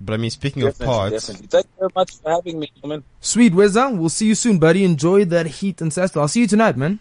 [0.00, 1.46] But I mean, speaking Definitely, of parts, definitely.
[1.48, 3.04] Thank you very much for having me, gentlemen.
[3.20, 3.96] Sweet, Weza.
[3.96, 4.84] We'll see you soon, buddy.
[4.84, 6.20] Enjoy that heat and Sasol.
[6.20, 6.98] I'll see you tonight, man.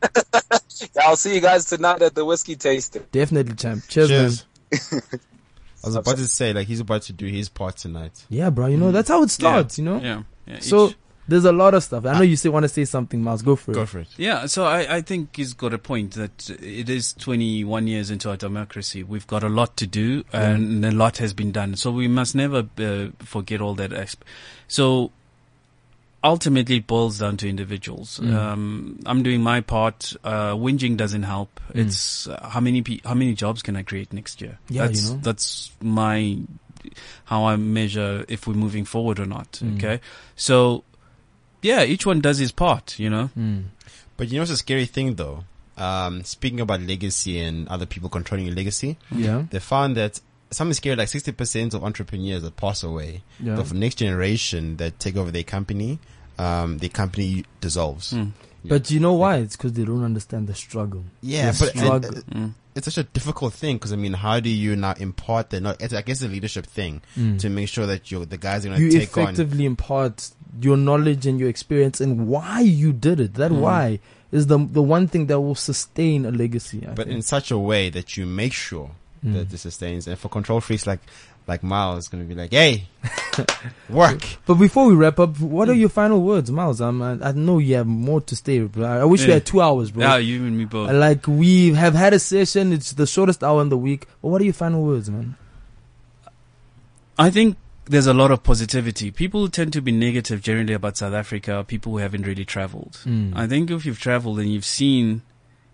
[1.04, 3.04] I'll see you guys tonight at the whiskey tasting.
[3.10, 3.82] Definitely, champ.
[3.88, 4.44] Cheers, cheers.
[4.92, 5.02] man.
[5.82, 8.24] I was about to say, like, he's about to do his part tonight.
[8.28, 8.66] Yeah, bro.
[8.66, 8.92] You know mm.
[8.92, 9.78] that's how it starts.
[9.78, 10.00] You know.
[10.00, 10.22] Yeah.
[10.46, 10.96] yeah So each-
[11.28, 12.06] there's a lot of stuff.
[12.06, 13.42] I know you say want to say something, Miles.
[13.42, 13.74] Go for it.
[13.74, 14.08] Go for it.
[14.16, 18.30] Yeah, so I, I think he's got a point that it is 21 years into
[18.30, 19.02] our democracy.
[19.02, 21.76] We've got a lot to do and a lot has been done.
[21.76, 23.92] So we must never uh, forget all that.
[23.92, 24.24] Asp-
[24.68, 25.12] so
[26.24, 28.18] ultimately it boils down to individuals.
[28.18, 28.34] Mm.
[28.34, 30.14] Um, I'm doing my part.
[30.24, 31.60] Uh, whinging doesn't help.
[31.72, 31.86] Mm.
[31.86, 34.58] It's uh, how many pe- how many jobs can I create next year?
[34.68, 35.18] Yeah, you that's, know.
[35.22, 36.38] that's my
[37.26, 39.52] how I measure if we're moving forward or not.
[39.52, 39.76] Mm.
[39.76, 40.00] Okay,
[40.36, 40.84] so
[41.62, 42.98] yeah, each one does his part.
[42.98, 43.30] You know.
[43.38, 43.64] Mm.
[44.16, 45.44] But you know what's a scary thing though?
[45.76, 49.44] Um, speaking about legacy and other people controlling your legacy, Yeah.
[49.50, 53.54] they found that something scary like 60% of entrepreneurs that pass away, Yeah.
[53.54, 56.00] the next generation that take over their company,
[56.36, 58.12] um, the company dissolves.
[58.12, 58.32] Mm.
[58.64, 59.36] But you know why?
[59.36, 61.04] It's because they don't understand the struggle.
[61.22, 62.10] Yeah, The but and, struggle.
[62.32, 62.52] Mm.
[62.78, 65.60] It's such a difficult thing because I mean, how do you now impart the?
[65.60, 67.38] No, it's, I guess the leadership thing Mm.
[67.40, 69.24] to make sure that you the guys are going to take on.
[69.24, 70.30] effectively impart
[70.62, 73.34] your knowledge and your experience and why you did it.
[73.34, 73.60] That Mm.
[73.60, 74.00] why
[74.32, 76.86] is the the one thing that will sustain a legacy.
[76.86, 77.16] I but think.
[77.16, 78.90] in such a way that you make sure
[79.24, 79.32] Mm.
[79.34, 80.06] that this sustains.
[80.06, 81.00] And for control freaks like
[81.48, 82.84] like Miles, it's going to be like, hey,
[83.88, 84.22] work.
[84.44, 86.80] But before we wrap up, what are your final words, Miles?
[86.80, 88.60] I'm, I, I know you have more to say.
[88.60, 88.84] Bro.
[88.84, 90.02] I wish we had two hours, bro.
[90.02, 90.92] Yeah, you and me both.
[90.92, 92.72] Like we have had a session.
[92.72, 94.06] It's the shortest hour in the week.
[94.20, 95.36] But what are your final words, man?
[97.18, 99.10] I think there's a lot of positivity.
[99.10, 103.00] People tend to be negative generally about South Africa, people who haven't really traveled.
[103.04, 103.32] Mm.
[103.34, 105.22] I think if you've traveled and you've seen,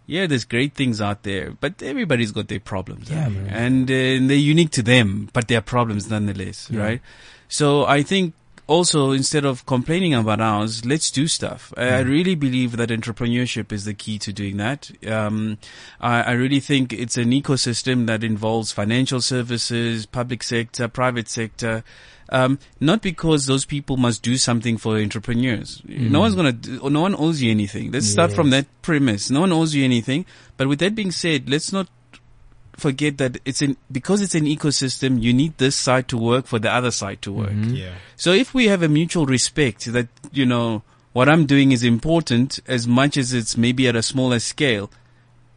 [0.06, 3.10] yeah, there's great things out there, but everybody's got their problems.
[3.10, 3.46] Yeah, man.
[3.48, 6.80] And uh, they're unique to them, but they're problems nonetheless, Yeah.
[6.80, 7.00] right?
[7.48, 8.34] So I think
[8.66, 11.72] also instead of complaining about ours, let's do stuff.
[11.76, 14.90] I, I really believe that entrepreneurship is the key to doing that.
[15.06, 15.58] Um,
[16.00, 21.84] I, I really think it's an ecosystem that involves financial services, public sector, private sector.
[22.30, 25.82] Um, not because those people must do something for entrepreneurs.
[25.86, 26.20] No Mm.
[26.20, 27.92] one's gonna, do, no one owes you anything.
[27.92, 29.30] Let's start from that premise.
[29.30, 30.24] No one owes you anything.
[30.56, 31.86] But with that being said, let's not
[32.76, 35.22] forget that it's an because it's an ecosystem.
[35.22, 37.50] You need this side to work for the other side to work.
[37.52, 37.76] Mhm.
[37.76, 37.92] Yeah.
[38.16, 42.58] So if we have a mutual respect that you know what I'm doing is important
[42.66, 44.90] as much as it's maybe at a smaller scale,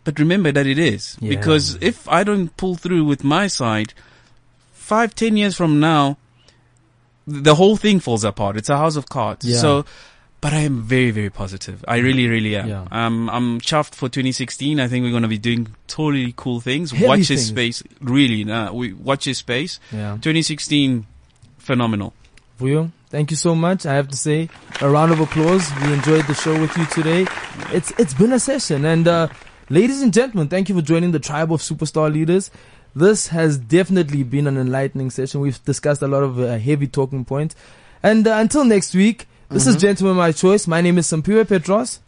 [0.04, 1.30] but remember that it is Yeah.
[1.30, 3.94] because if I don't pull through with my side,
[4.74, 6.18] five ten years from now,
[7.28, 8.58] the whole thing falls apart.
[8.58, 9.46] It's a house of cards.
[9.46, 9.58] Yeah.
[9.58, 9.86] So.
[10.40, 11.84] But I am very, very positive.
[11.88, 12.70] I really, really am.
[12.70, 12.86] Yeah.
[12.92, 14.80] Um, I'm chuffed for 2016.
[14.80, 16.92] I think we're going to be doing totally cool things.
[16.92, 17.82] Heavy watch this space.
[18.02, 19.80] Really, nah, we watch this space.
[19.92, 20.12] Yeah.
[20.22, 21.08] 2016,
[21.58, 22.14] phenomenal.
[22.60, 23.88] Vuyo, thank you so much.
[23.88, 24.50] I have to say
[24.80, 25.70] a round of applause.
[25.84, 27.26] We enjoyed the show with you today.
[27.72, 29.28] It's it's been a session, and uh,
[29.70, 32.52] ladies and gentlemen, thank you for joining the tribe of superstar leaders.
[32.98, 35.42] This has definitely been an enlightening session.
[35.42, 37.56] We've discussed a lot of uh, heavy talking points,
[38.02, 39.70] and uh, until next week, This Mm-hmm.
[39.76, 40.66] is Gentleman My Choice.
[40.68, 42.00] My name is Sampiwe Petros.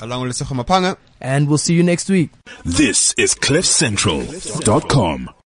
[0.00, 0.96] Along with Mapanga.
[1.20, 2.30] And we'll see you next week.
[2.64, 5.30] This is CliffCentral.com.